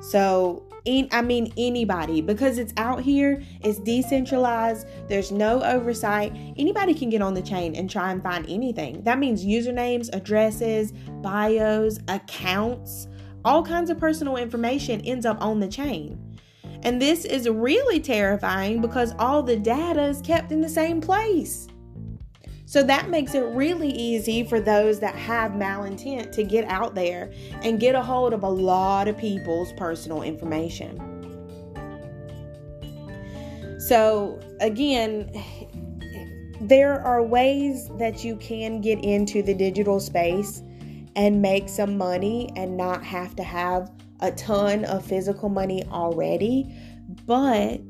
So, 0.00 0.64
in, 0.84 1.08
I 1.12 1.22
mean, 1.22 1.52
anybody, 1.56 2.20
because 2.20 2.58
it's 2.58 2.74
out 2.76 3.00
here, 3.00 3.42
it's 3.62 3.78
decentralized, 3.78 4.86
there's 5.08 5.32
no 5.32 5.62
oversight. 5.62 6.32
Anybody 6.56 6.94
can 6.94 7.08
get 7.10 7.22
on 7.22 7.32
the 7.32 7.42
chain 7.42 7.74
and 7.74 7.88
try 7.88 8.12
and 8.12 8.22
find 8.22 8.44
anything. 8.48 9.02
That 9.02 9.18
means 9.18 9.44
usernames, 9.44 10.14
addresses, 10.14 10.92
bios, 11.22 12.00
accounts, 12.08 13.08
all 13.44 13.62
kinds 13.62 13.88
of 13.88 13.98
personal 13.98 14.36
information 14.36 15.00
ends 15.02 15.24
up 15.24 15.40
on 15.40 15.60
the 15.60 15.68
chain. 15.68 16.18
And 16.84 17.00
this 17.00 17.24
is 17.24 17.48
really 17.48 17.98
terrifying 17.98 18.80
because 18.80 19.14
all 19.18 19.42
the 19.42 19.56
data 19.56 20.04
is 20.04 20.20
kept 20.20 20.52
in 20.52 20.60
the 20.60 20.68
same 20.68 21.00
place. 21.00 21.66
So 22.66 22.82
that 22.82 23.08
makes 23.08 23.34
it 23.34 23.44
really 23.54 23.90
easy 23.90 24.44
for 24.44 24.60
those 24.60 25.00
that 25.00 25.14
have 25.14 25.52
malintent 25.52 26.32
to 26.32 26.44
get 26.44 26.64
out 26.66 26.94
there 26.94 27.32
and 27.62 27.80
get 27.80 27.94
a 27.94 28.02
hold 28.02 28.32
of 28.32 28.42
a 28.42 28.48
lot 28.48 29.08
of 29.08 29.16
people's 29.16 29.72
personal 29.74 30.22
information. 30.22 31.10
So, 33.78 34.40
again, 34.60 35.30
there 36.60 37.00
are 37.02 37.22
ways 37.22 37.90
that 37.98 38.24
you 38.24 38.36
can 38.36 38.80
get 38.80 39.04
into 39.04 39.42
the 39.42 39.52
digital 39.52 40.00
space 40.00 40.62
and 41.16 41.42
make 41.42 41.68
some 41.68 41.98
money 41.98 42.50
and 42.56 42.76
not 42.76 43.04
have 43.04 43.36
to 43.36 43.42
have 43.42 43.90
a 44.20 44.32
ton 44.32 44.84
of 44.84 45.04
physical 45.04 45.48
money 45.48 45.84
already. 45.90 46.74
But 47.26 47.82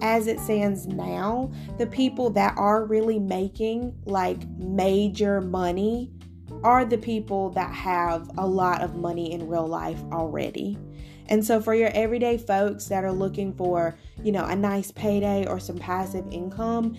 as 0.00 0.26
it 0.26 0.40
stands 0.40 0.86
now, 0.86 1.50
the 1.78 1.86
people 1.86 2.30
that 2.30 2.56
are 2.56 2.84
really 2.84 3.18
making 3.18 3.94
like 4.04 4.46
major 4.58 5.40
money 5.40 6.10
are 6.62 6.84
the 6.84 6.98
people 6.98 7.50
that 7.50 7.72
have 7.72 8.30
a 8.38 8.46
lot 8.46 8.82
of 8.82 8.96
money 8.96 9.32
in 9.32 9.48
real 9.48 9.66
life 9.66 10.02
already. 10.12 10.78
And 11.28 11.44
so 11.44 11.60
for 11.60 11.74
your 11.74 11.88
everyday 11.94 12.36
folks 12.38 12.86
that 12.86 13.04
are 13.04 13.12
looking 13.12 13.54
for, 13.54 13.96
you 14.22 14.32
know, 14.32 14.44
a 14.44 14.54
nice 14.54 14.90
payday 14.90 15.46
or 15.46 15.58
some 15.58 15.78
passive 15.78 16.26
income, 16.30 16.96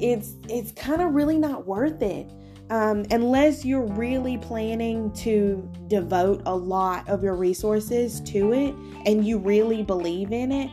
it's 0.00 0.34
it's 0.48 0.72
kind 0.72 1.00
of 1.00 1.14
really 1.14 1.38
not 1.38 1.66
worth 1.66 2.02
it 2.02 2.30
um, 2.70 3.04
unless 3.10 3.64
you're 3.64 3.86
really 3.86 4.36
planning 4.38 5.10
to 5.12 5.68
devote 5.86 6.42
a 6.46 6.54
lot 6.54 7.08
of 7.08 7.22
your 7.22 7.34
resources 7.34 8.20
to 8.22 8.52
it 8.52 8.74
and 9.06 9.26
you 9.26 9.38
really 9.38 9.82
believe 9.82 10.32
in 10.32 10.52
it, 10.52 10.70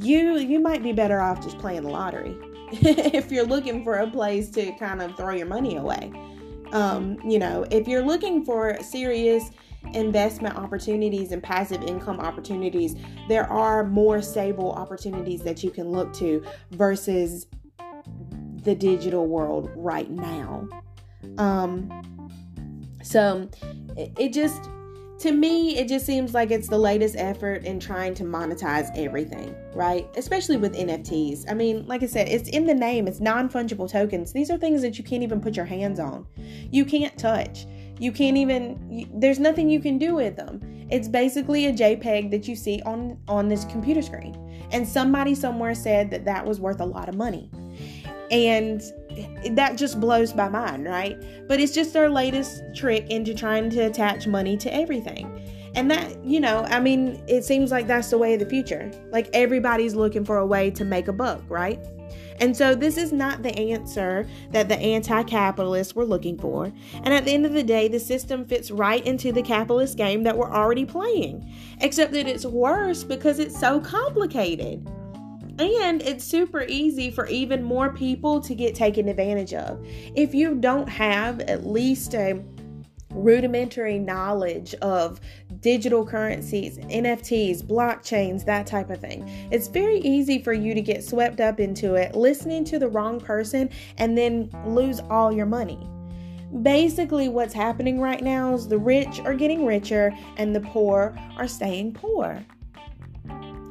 you 0.00 0.36
you 0.36 0.60
might 0.60 0.82
be 0.82 0.92
better 0.92 1.20
off 1.20 1.42
just 1.42 1.58
playing 1.58 1.82
the 1.82 1.88
lottery 1.88 2.36
if 2.72 3.32
you're 3.32 3.46
looking 3.46 3.82
for 3.82 3.96
a 3.98 4.10
place 4.10 4.50
to 4.50 4.72
kind 4.72 5.00
of 5.00 5.16
throw 5.16 5.32
your 5.32 5.46
money 5.46 5.76
away. 5.76 6.12
Um, 6.72 7.18
you 7.24 7.38
know, 7.38 7.64
if 7.70 7.88
you're 7.88 8.04
looking 8.04 8.44
for 8.44 8.76
serious 8.82 9.50
investment 9.94 10.56
opportunities 10.56 11.32
and 11.32 11.42
passive 11.42 11.82
income 11.82 12.20
opportunities, 12.20 12.94
there 13.28 13.50
are 13.50 13.84
more 13.84 14.20
stable 14.20 14.72
opportunities 14.72 15.42
that 15.42 15.62
you 15.62 15.70
can 15.70 15.88
look 15.88 16.12
to 16.14 16.44
versus 16.72 17.46
the 18.64 18.74
digital 18.74 19.26
world 19.26 19.70
right 19.74 20.10
now. 20.10 20.68
Um, 21.38 21.90
so 23.02 23.48
it, 23.96 24.12
it 24.18 24.32
just, 24.32 24.68
to 25.20 25.32
me, 25.32 25.78
it 25.78 25.88
just 25.88 26.04
seems 26.04 26.34
like 26.34 26.50
it's 26.50 26.68
the 26.68 26.78
latest 26.78 27.16
effort 27.16 27.64
in 27.64 27.80
trying 27.80 28.14
to 28.14 28.24
monetize 28.24 28.90
everything, 28.96 29.54
right? 29.74 30.08
Especially 30.16 30.56
with 30.56 30.74
NFTs. 30.74 31.50
I 31.50 31.54
mean, 31.54 31.86
like 31.86 32.02
I 32.02 32.06
said, 32.06 32.28
it's 32.28 32.48
in 32.50 32.66
the 32.66 32.74
name, 32.74 33.08
it's 33.08 33.20
non 33.20 33.48
fungible 33.48 33.90
tokens. 33.90 34.32
These 34.32 34.50
are 34.50 34.58
things 34.58 34.82
that 34.82 34.98
you 34.98 35.04
can't 35.04 35.22
even 35.22 35.40
put 35.40 35.56
your 35.56 35.64
hands 35.64 35.98
on, 35.98 36.26
you 36.70 36.84
can't 36.84 37.16
touch. 37.18 37.66
You 38.00 38.12
can't 38.12 38.36
even 38.36 39.08
there's 39.12 39.40
nothing 39.40 39.68
you 39.68 39.80
can 39.80 39.98
do 39.98 40.14
with 40.14 40.36
them. 40.36 40.60
It's 40.90 41.08
basically 41.08 41.66
a 41.66 41.72
JPEG 41.72 42.30
that 42.30 42.46
you 42.46 42.54
see 42.54 42.80
on 42.86 43.18
on 43.26 43.48
this 43.48 43.64
computer 43.64 44.02
screen. 44.02 44.36
And 44.70 44.86
somebody 44.86 45.34
somewhere 45.34 45.74
said 45.74 46.10
that 46.10 46.24
that 46.24 46.46
was 46.46 46.60
worth 46.60 46.80
a 46.80 46.84
lot 46.84 47.08
of 47.08 47.16
money. 47.16 47.50
And 48.30 48.82
that 49.52 49.76
just 49.76 50.00
blows 50.00 50.34
my 50.34 50.48
mind, 50.48 50.84
right? 50.84 51.20
But 51.48 51.60
it's 51.60 51.72
just 51.72 51.92
their 51.92 52.08
latest 52.08 52.62
trick 52.74 53.10
into 53.10 53.34
trying 53.34 53.70
to 53.70 53.80
attach 53.80 54.26
money 54.26 54.56
to 54.58 54.74
everything. 54.74 55.44
And 55.74 55.90
that, 55.90 56.24
you 56.24 56.40
know, 56.40 56.64
I 56.68 56.80
mean, 56.80 57.22
it 57.28 57.44
seems 57.44 57.70
like 57.70 57.86
that's 57.86 58.10
the 58.10 58.18
way 58.18 58.34
of 58.34 58.40
the 58.40 58.46
future. 58.46 58.90
Like 59.10 59.28
everybody's 59.32 59.94
looking 59.94 60.24
for 60.24 60.38
a 60.38 60.46
way 60.46 60.70
to 60.72 60.84
make 60.84 61.08
a 61.08 61.12
buck, 61.12 61.42
right? 61.48 61.78
And 62.40 62.56
so 62.56 62.74
this 62.74 62.96
is 62.96 63.12
not 63.12 63.42
the 63.42 63.56
answer 63.56 64.26
that 64.50 64.68
the 64.68 64.78
anti 64.78 65.22
capitalists 65.24 65.94
were 65.94 66.04
looking 66.04 66.38
for. 66.38 66.72
And 67.02 67.12
at 67.12 67.24
the 67.24 67.32
end 67.32 67.46
of 67.46 67.52
the 67.52 67.62
day, 67.62 67.88
the 67.88 68.00
system 68.00 68.44
fits 68.44 68.70
right 68.70 69.04
into 69.04 69.32
the 69.32 69.42
capitalist 69.42 69.96
game 69.96 70.22
that 70.22 70.36
we're 70.36 70.52
already 70.52 70.84
playing, 70.84 71.52
except 71.80 72.12
that 72.12 72.28
it's 72.28 72.46
worse 72.46 73.04
because 73.04 73.38
it's 73.38 73.58
so 73.58 73.80
complicated. 73.80 74.88
And 75.58 76.02
it's 76.02 76.24
super 76.24 76.62
easy 76.62 77.10
for 77.10 77.26
even 77.26 77.64
more 77.64 77.92
people 77.92 78.40
to 78.40 78.54
get 78.54 78.74
taken 78.74 79.08
advantage 79.08 79.54
of. 79.54 79.84
If 80.14 80.34
you 80.34 80.54
don't 80.54 80.88
have 80.88 81.40
at 81.40 81.66
least 81.66 82.14
a 82.14 82.42
rudimentary 83.10 83.98
knowledge 83.98 84.74
of 84.76 85.20
digital 85.60 86.06
currencies, 86.06 86.78
NFTs, 86.78 87.62
blockchains, 87.62 88.44
that 88.44 88.66
type 88.66 88.90
of 88.90 89.00
thing. 89.00 89.28
It's 89.50 89.68
very 89.68 89.98
easy 89.98 90.42
for 90.42 90.52
you 90.52 90.74
to 90.74 90.80
get 90.80 91.04
swept 91.04 91.40
up 91.40 91.60
into 91.60 91.94
it, 91.94 92.14
listening 92.14 92.64
to 92.66 92.78
the 92.78 92.88
wrong 92.88 93.20
person, 93.20 93.70
and 93.96 94.16
then 94.16 94.50
lose 94.66 95.00
all 95.10 95.32
your 95.32 95.46
money. 95.46 95.88
Basically, 96.62 97.28
what's 97.28 97.52
happening 97.52 98.00
right 98.00 98.22
now 98.22 98.54
is 98.54 98.68
the 98.68 98.78
rich 98.78 99.20
are 99.20 99.34
getting 99.34 99.66
richer 99.66 100.14
and 100.36 100.54
the 100.54 100.60
poor 100.60 101.18
are 101.36 101.48
staying 101.48 101.92
poor. 101.92 102.44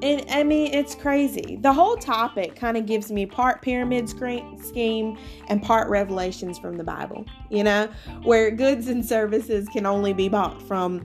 And 0.04 0.26
I 0.30 0.44
mean, 0.44 0.74
it's 0.74 0.94
crazy. 0.94 1.58
The 1.62 1.74
whole 1.74 1.98
topic 1.98 2.56
kind 2.56 2.78
of 2.78 2.86
gives 2.86 3.12
me 3.12 3.26
part 3.26 3.64
pyramid 3.64 4.08
scheme 4.08 5.18
and 5.48 5.64
part 5.64 5.90
revelations 5.90 6.60
from 6.60 6.78
the 6.78 6.84
Bible, 6.84 7.26
you 7.50 7.64
know, 7.64 7.90
where 8.22 8.52
goods 8.52 8.90
and 8.90 9.04
services 9.04 9.68
can 9.70 9.88
only 9.88 10.14
be 10.14 10.30
bought 10.30 10.62
from, 10.62 11.02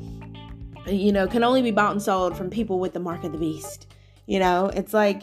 you 0.86 1.10
know, 1.10 1.26
can 1.26 1.42
only 1.42 1.62
be 1.62 1.70
bought 1.70 1.92
and 1.92 2.02
sold 2.02 2.36
from 2.36 2.50
people 2.50 2.80
with 2.80 2.92
the 2.92 3.00
mark 3.00 3.24
of 3.24 3.32
the 3.32 3.38
beast. 3.38 3.86
You 4.26 4.38
know, 4.38 4.66
it's 4.74 4.92
like, 4.92 5.22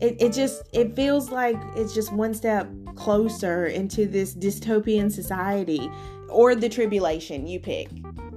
it, 0.00 0.16
it 0.20 0.32
just, 0.32 0.62
it 0.72 0.94
feels 0.94 1.30
like 1.30 1.56
it's 1.74 1.92
just 1.92 2.12
one 2.12 2.32
step 2.32 2.68
closer 2.94 3.66
into 3.66 4.06
this 4.06 4.36
dystopian 4.36 5.10
society 5.10 5.90
or 6.28 6.54
the 6.54 6.68
tribulation 6.68 7.48
you 7.48 7.58
pick. 7.58 7.88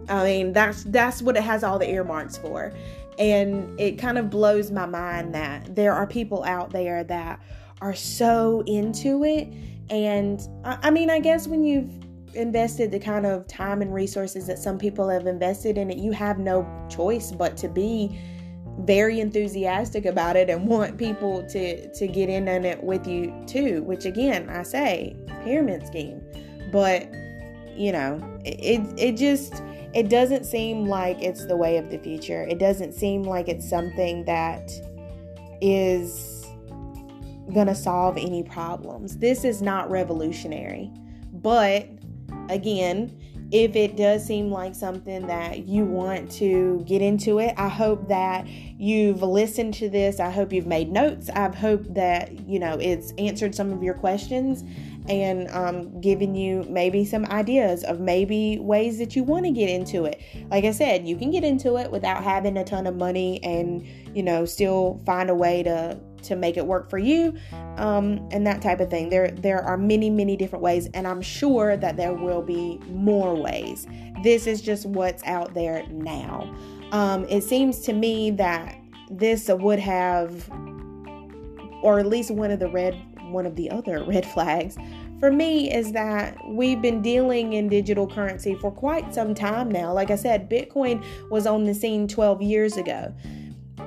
I 0.09 0.23
mean, 0.23 0.51
that's 0.51 0.83
that's 0.85 1.21
what 1.21 1.37
it 1.37 1.43
has 1.43 1.63
all 1.63 1.79
the 1.79 1.89
earmarks 1.89 2.37
for. 2.37 2.73
And 3.19 3.79
it 3.79 3.97
kind 3.97 4.17
of 4.17 4.29
blows 4.29 4.71
my 4.71 4.85
mind 4.85 5.33
that 5.35 5.75
there 5.75 5.93
are 5.93 6.07
people 6.07 6.43
out 6.43 6.71
there 6.71 7.03
that 7.03 7.39
are 7.81 7.93
so 7.93 8.63
into 8.65 9.23
it. 9.23 9.53
And 9.89 10.41
I, 10.63 10.89
mean, 10.89 11.09
I 11.09 11.19
guess 11.19 11.47
when 11.47 11.63
you've 11.63 11.91
invested 12.33 12.91
the 12.91 12.99
kind 12.99 13.25
of 13.25 13.47
time 13.47 13.81
and 13.81 13.93
resources 13.93 14.47
that 14.47 14.57
some 14.57 14.77
people 14.77 15.09
have 15.09 15.27
invested 15.27 15.77
in 15.77 15.91
it, 15.91 15.97
you 15.97 16.11
have 16.11 16.39
no 16.39 16.67
choice 16.89 17.31
but 17.31 17.57
to 17.57 17.67
be 17.67 18.19
very 18.79 19.19
enthusiastic 19.19 20.05
about 20.05 20.35
it 20.35 20.49
and 20.49 20.67
want 20.67 20.97
people 20.97 21.45
to 21.47 21.87
to 21.93 22.07
get 22.07 22.27
in 22.27 22.49
on 22.49 22.65
it 22.65 22.83
with 22.83 23.05
you 23.05 23.31
too 23.45 23.83
which 23.83 24.05
again 24.05 24.49
i 24.49 24.63
say 24.63 25.15
pyramid 25.43 25.85
scheme 25.85 26.19
but 26.71 27.07
you 27.75 27.91
know 27.91 28.19
it 28.43 28.81
it 28.97 29.15
just 29.15 29.61
it 29.93 30.09
doesn't 30.09 30.45
seem 30.45 30.85
like 30.85 31.21
it's 31.21 31.45
the 31.45 31.55
way 31.55 31.77
of 31.77 31.89
the 31.89 31.97
future. 31.97 32.43
It 32.43 32.59
doesn't 32.59 32.93
seem 32.93 33.23
like 33.23 33.47
it's 33.47 33.67
something 33.69 34.25
that 34.25 34.71
is 35.61 36.45
going 37.53 37.67
to 37.67 37.75
solve 37.75 38.17
any 38.17 38.43
problems. 38.43 39.17
This 39.17 39.43
is 39.43 39.61
not 39.61 39.89
revolutionary. 39.91 40.91
But 41.31 41.87
again, 42.49 43.19
if 43.51 43.75
it 43.75 43.95
does 43.95 44.25
seem 44.25 44.49
like 44.49 44.73
something 44.73 45.27
that 45.27 45.67
you 45.67 45.85
want 45.85 46.31
to 46.33 46.83
get 46.87 47.03
into 47.03 47.39
it, 47.39 47.53
I 47.55 47.67
hope 47.67 48.07
that 48.07 48.47
you've 48.47 49.21
listened 49.21 49.75
to 49.75 49.89
this. 49.89 50.19
I 50.19 50.31
hope 50.31 50.51
you've 50.51 50.65
made 50.65 50.91
notes. 50.91 51.29
I 51.29 51.55
hope 51.55 51.83
that, 51.93 52.47
you 52.47 52.57
know, 52.57 52.79
it's 52.79 53.13
answered 53.19 53.53
some 53.53 53.71
of 53.71 53.83
your 53.83 53.93
questions 53.93 54.63
and 55.09 55.49
um, 55.51 55.99
giving 55.99 56.35
you 56.35 56.65
maybe 56.69 57.03
some 57.03 57.25
ideas 57.25 57.83
of 57.83 57.99
maybe 57.99 58.57
ways 58.59 58.97
that 58.99 59.15
you 59.15 59.23
want 59.23 59.45
to 59.45 59.51
get 59.51 59.69
into 59.69 60.05
it. 60.05 60.21
Like 60.49 60.63
I 60.63 60.71
said, 60.71 61.07
you 61.07 61.17
can 61.17 61.31
get 61.31 61.43
into 61.43 61.77
it 61.77 61.91
without 61.91 62.23
having 62.23 62.57
a 62.57 62.63
ton 62.63 62.87
of 62.87 62.95
money 62.95 63.43
and, 63.43 63.85
you 64.15 64.23
know, 64.23 64.45
still 64.45 65.01
find 65.05 65.29
a 65.29 65.35
way 65.35 65.63
to 65.63 65.99
to 66.23 66.37
make 66.37 66.55
it 66.55 66.65
work 66.65 66.89
for 66.89 66.97
you 66.97 67.35
um, 67.75 68.27
and 68.31 68.47
that 68.47 68.61
type 68.61 68.79
of 68.79 68.89
thing. 68.89 69.09
There 69.09 69.29
there 69.29 69.61
are 69.61 69.77
many 69.77 70.09
many 70.09 70.37
different 70.37 70.63
ways 70.63 70.87
and 70.93 71.05
i'm 71.05 71.21
sure 71.21 71.75
that 71.75 71.97
there 71.97 72.13
will 72.13 72.41
be 72.41 72.79
more 72.87 73.35
ways. 73.35 73.87
This 74.23 74.47
is 74.47 74.61
just 74.61 74.85
what's 74.85 75.21
out 75.23 75.53
there 75.53 75.85
now. 75.89 76.55
Um, 76.93 77.25
it 77.25 77.43
seems 77.43 77.81
to 77.81 77.93
me 77.93 78.31
that 78.31 78.77
this 79.11 79.49
would 79.49 79.79
have 79.79 80.49
or 81.81 81.99
at 81.99 82.07
least 82.07 82.31
one 82.31 82.49
of 82.49 82.59
the 82.59 82.69
red 82.69 82.97
one 83.33 83.45
of 83.45 83.55
the 83.55 83.69
other 83.69 84.03
red 84.05 84.25
flags 84.25 84.77
for 85.23 85.31
me 85.31 85.73
is 85.73 85.93
that 85.93 86.37
we've 86.49 86.81
been 86.81 87.01
dealing 87.01 87.53
in 87.53 87.69
digital 87.69 88.05
currency 88.05 88.55
for 88.55 88.69
quite 88.69 89.13
some 89.13 89.33
time 89.33 89.71
now. 89.71 89.93
Like 89.93 90.11
I 90.11 90.17
said, 90.17 90.49
Bitcoin 90.49 91.01
was 91.29 91.47
on 91.47 91.63
the 91.63 91.73
scene 91.73 92.09
12 92.09 92.41
years 92.41 92.75
ago. 92.75 93.13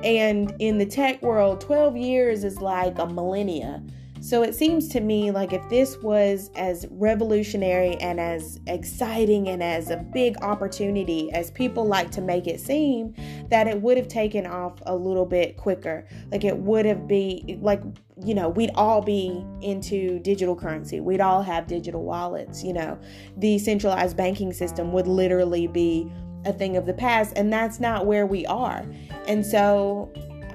And 0.03 0.55
in 0.59 0.79
the 0.79 0.87
tech 0.87 1.21
world, 1.21 1.61
12 1.61 1.95
years 1.95 2.43
is 2.43 2.63
like 2.63 2.99
a 2.99 3.05
millennia. 3.05 3.83
So 4.27 4.43
it 4.43 4.57
seems 4.57 4.89
to 4.89 4.99
me 4.99 5.31
like 5.31 5.53
if 5.53 5.63
this 5.69 5.99
was 5.99 6.51
as 6.57 6.85
revolutionary 6.91 7.95
and 7.99 8.19
as 8.19 8.59
exciting 8.67 9.47
and 9.49 9.63
as 9.63 9.91
a 9.91 9.99
big 9.99 10.37
opportunity 10.43 11.31
as 11.31 11.53
people 11.53 11.87
like 11.87 12.11
to 12.11 12.21
make 12.21 12.49
it 12.49 12.59
seem, 12.59 13.15
that 13.51 13.69
it 13.69 13.81
would 13.81 13.97
have 13.97 14.09
taken 14.09 14.45
off 14.45 14.83
a 14.87 14.97
little 14.97 15.27
bit 15.27 15.57
quicker. 15.57 16.09
Like 16.33 16.43
it 16.43 16.57
would 16.57 16.87
have 16.87 17.07
be 17.07 17.57
like 17.63 17.81
you 18.25 18.35
know, 18.35 18.49
we'd 18.49 18.71
all 18.75 19.01
be 19.01 19.45
into 19.61 20.19
digital 20.19 20.57
currency. 20.57 20.99
We'd 20.99 21.21
all 21.21 21.43
have 21.43 21.69
digital 21.69 22.03
wallets, 22.03 22.65
you 22.65 22.73
know. 22.73 22.99
The 23.37 23.61
centralized 23.61 24.17
banking 24.17 24.53
system 24.53 24.93
would 24.93 25.07
literally 25.07 25.69
be 25.69 26.11
a 26.45 26.53
thing 26.53 26.77
of 26.77 26.87
the 26.87 26.95
past 26.95 27.33
and 27.37 27.53
that's 27.53 27.79
not 27.79 28.07
where 28.07 28.27
we 28.27 28.45
are. 28.47 28.85
And 29.29 29.47
so 29.47 30.11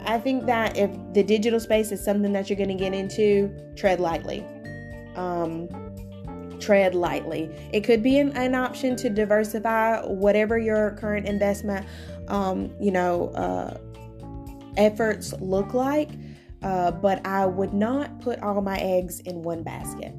I 0.06 0.20
think 0.20 0.46
that 0.46 0.78
if 0.78 0.92
the 1.14 1.24
digital 1.24 1.60
space 1.60 1.92
is 1.92 2.04
something 2.04 2.34
that 2.34 2.50
you're 2.50 2.58
going 2.58 2.70
to 2.70 2.76
get 2.76 2.94
into, 2.94 3.54
tread 3.76 4.00
lightly. 4.00 4.46
Um, 5.16 5.68
tread 6.60 6.96
lightly. 6.96 7.50
It 7.74 7.84
could 7.84 8.02
be 8.04 8.20
an, 8.20 8.36
an, 8.38 8.56
option 8.56 8.96
to 8.98 9.10
diversify 9.10 10.06
whatever 10.06 10.58
your 10.58 10.92
current 10.92 11.28
investment, 11.28 11.86
um, 12.28 12.72
you 12.80 12.92
know, 12.92 13.30
uh, 13.30 13.78
efforts 14.78 15.34
look 15.40 15.74
like. 15.74 16.12
Uh, 16.62 16.92
but 16.92 17.26
I 17.26 17.46
would 17.48 17.74
not 17.74 18.22
put 18.22 18.40
all 18.42 18.62
my 18.62 18.78
eggs 18.78 19.20
in 19.22 19.42
one 19.42 19.64
basket. 19.64 20.14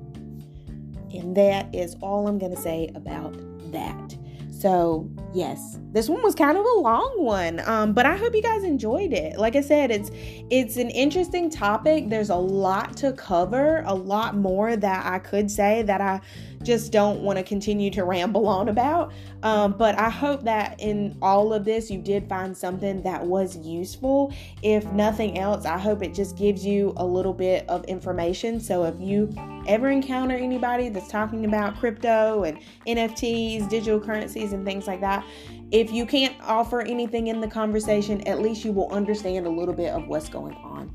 And 1.15 1.37
that 1.37 1.73
is 1.75 1.97
all 2.01 2.27
I'm 2.27 2.39
going 2.39 2.55
to 2.55 2.61
say 2.61 2.91
about 2.95 3.37
that. 3.71 4.17
So, 4.63 5.11
yes, 5.35 5.81
this 5.91 6.09
one 6.09 6.23
was 6.23 6.37
kind 6.37 6.57
of 6.57 6.65
a 6.65 6.79
long 6.79 7.15
one, 7.17 7.59
um, 7.69 7.95
but 7.95 8.07
I 8.07 8.17
hope 8.17 8.33
you 8.33 8.43
guys 8.43 8.63
enjoyed 8.63 9.13
it. 9.13 9.37
Like 9.37 9.57
I 9.57 9.61
said, 9.61 9.91
it's 9.91 10.13
it's 10.51 10.77
an 10.77 10.89
interesting 10.91 11.51
topic. 11.51 12.09
There's 12.09 12.31
a 12.31 12.37
lot 12.37 12.97
to 12.99 13.13
cover, 13.15 13.83
a 13.87 13.93
lot 13.93 14.37
more 14.37 14.77
that 14.77 15.05
I 15.05 15.19
could 15.19 15.51
say 15.51 15.83
that 15.83 16.01
I 16.01 16.21
just 16.65 16.93
don't 16.93 17.21
want 17.21 17.39
to 17.39 17.43
continue 17.43 17.91
to 17.91 18.05
ramble 18.05 18.47
on 18.49 18.69
about. 18.69 19.13
Um, 19.43 19.73
but 19.73 19.99
I 19.99 20.09
hope 20.09 20.43
that 20.45 20.81
in 20.81 21.17
all 21.21 21.53
of 21.53 21.65
this, 21.65 21.91
you 21.91 22.01
did 22.01 22.29
find 22.29 22.57
something 22.57 23.03
that 23.03 23.25
was 23.25 23.57
useful. 23.57 24.33
If 24.63 24.85
nothing 24.93 25.39
else, 25.39 25.65
I 25.65 25.79
hope 25.79 26.03
it 26.03 26.15
just 26.15 26.37
gives 26.37 26.65
you 26.65 26.93
a 26.97 27.05
little 27.05 27.33
bit 27.33 27.69
of 27.69 27.85
information. 27.85 28.61
So 28.61 28.85
if 28.85 28.95
you 29.01 29.35
ever 29.67 29.91
encounter 29.91 30.37
anybody 30.37 30.89
that's 30.89 31.09
talking 31.09 31.45
about 31.45 31.79
crypto 31.79 32.45
and 32.45 32.59
NFTs, 32.87 33.69
digital 33.69 34.01
currencies, 34.01 34.53
and 34.53 34.65
things 34.65 34.87
like 34.87 35.01
that, 35.01 35.25
if 35.71 35.91
you 35.91 36.07
can't 36.07 36.37
offer 36.43 36.83
anything 36.83 37.29
in 37.29 37.41
the 37.41 37.49
conversation, 37.49 38.21
at 38.29 38.41
least 38.41 38.65
you 38.65 38.73
will 38.73 38.91
understand 38.91 39.47
a 39.47 39.51
little 39.51 39.75
bit 39.75 39.93
of 39.93 40.07
what's 40.07 40.29
going 40.29 40.55
on. 40.55 40.95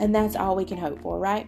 And 0.00 0.14
that's 0.14 0.34
all 0.34 0.56
we 0.56 0.64
can 0.64 0.78
hope 0.78 1.00
for, 1.02 1.18
right? 1.18 1.46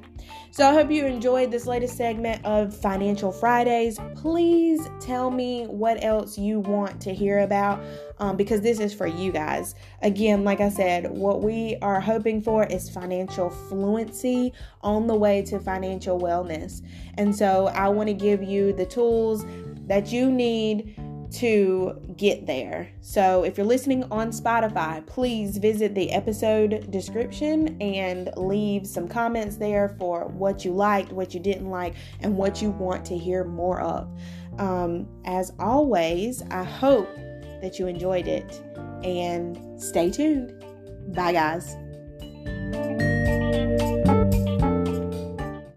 So 0.50 0.68
I 0.68 0.74
hope 0.74 0.90
you 0.90 1.06
enjoyed 1.06 1.50
this 1.50 1.66
latest 1.66 1.96
segment 1.96 2.44
of 2.44 2.76
Financial 2.76 3.32
Fridays. 3.32 3.98
Please 4.14 4.86
tell 5.00 5.30
me 5.30 5.64
what 5.64 6.04
else 6.04 6.36
you 6.36 6.60
want 6.60 7.00
to 7.00 7.14
hear 7.14 7.38
about 7.38 7.82
um, 8.18 8.36
because 8.36 8.60
this 8.60 8.78
is 8.78 8.92
for 8.92 9.06
you 9.06 9.32
guys. 9.32 9.74
Again, 10.02 10.44
like 10.44 10.60
I 10.60 10.68
said, 10.68 11.10
what 11.10 11.42
we 11.42 11.78
are 11.80 11.98
hoping 11.98 12.42
for 12.42 12.66
is 12.66 12.90
financial 12.90 13.48
fluency 13.48 14.52
on 14.82 15.06
the 15.06 15.16
way 15.16 15.40
to 15.44 15.58
financial 15.58 16.20
wellness. 16.20 16.82
And 17.16 17.34
so 17.34 17.68
I 17.68 17.88
want 17.88 18.08
to 18.08 18.14
give 18.14 18.42
you 18.42 18.74
the 18.74 18.84
tools 18.84 19.46
that 19.86 20.12
you 20.12 20.30
need 20.30 20.94
to 21.34 22.00
get 22.16 22.46
there. 22.46 22.90
So, 23.00 23.44
if 23.44 23.56
you're 23.56 23.66
listening 23.66 24.04
on 24.10 24.30
Spotify, 24.30 25.04
please 25.06 25.56
visit 25.56 25.94
the 25.94 26.10
episode 26.12 26.90
description 26.90 27.80
and 27.80 28.30
leave 28.36 28.86
some 28.86 29.08
comments 29.08 29.56
there 29.56 29.96
for 29.98 30.26
what 30.26 30.64
you 30.64 30.72
liked, 30.72 31.12
what 31.12 31.34
you 31.34 31.40
didn't 31.40 31.70
like, 31.70 31.94
and 32.20 32.36
what 32.36 32.60
you 32.60 32.70
want 32.70 33.04
to 33.06 33.16
hear 33.16 33.44
more 33.44 33.80
of. 33.80 34.08
Um, 34.58 35.08
as 35.24 35.52
always, 35.58 36.42
I 36.50 36.64
hope 36.64 37.08
that 37.62 37.78
you 37.78 37.86
enjoyed 37.86 38.28
it 38.28 38.62
and 39.04 39.80
stay 39.80 40.10
tuned. 40.10 40.64
Bye, 41.14 41.32
guys. 41.32 41.76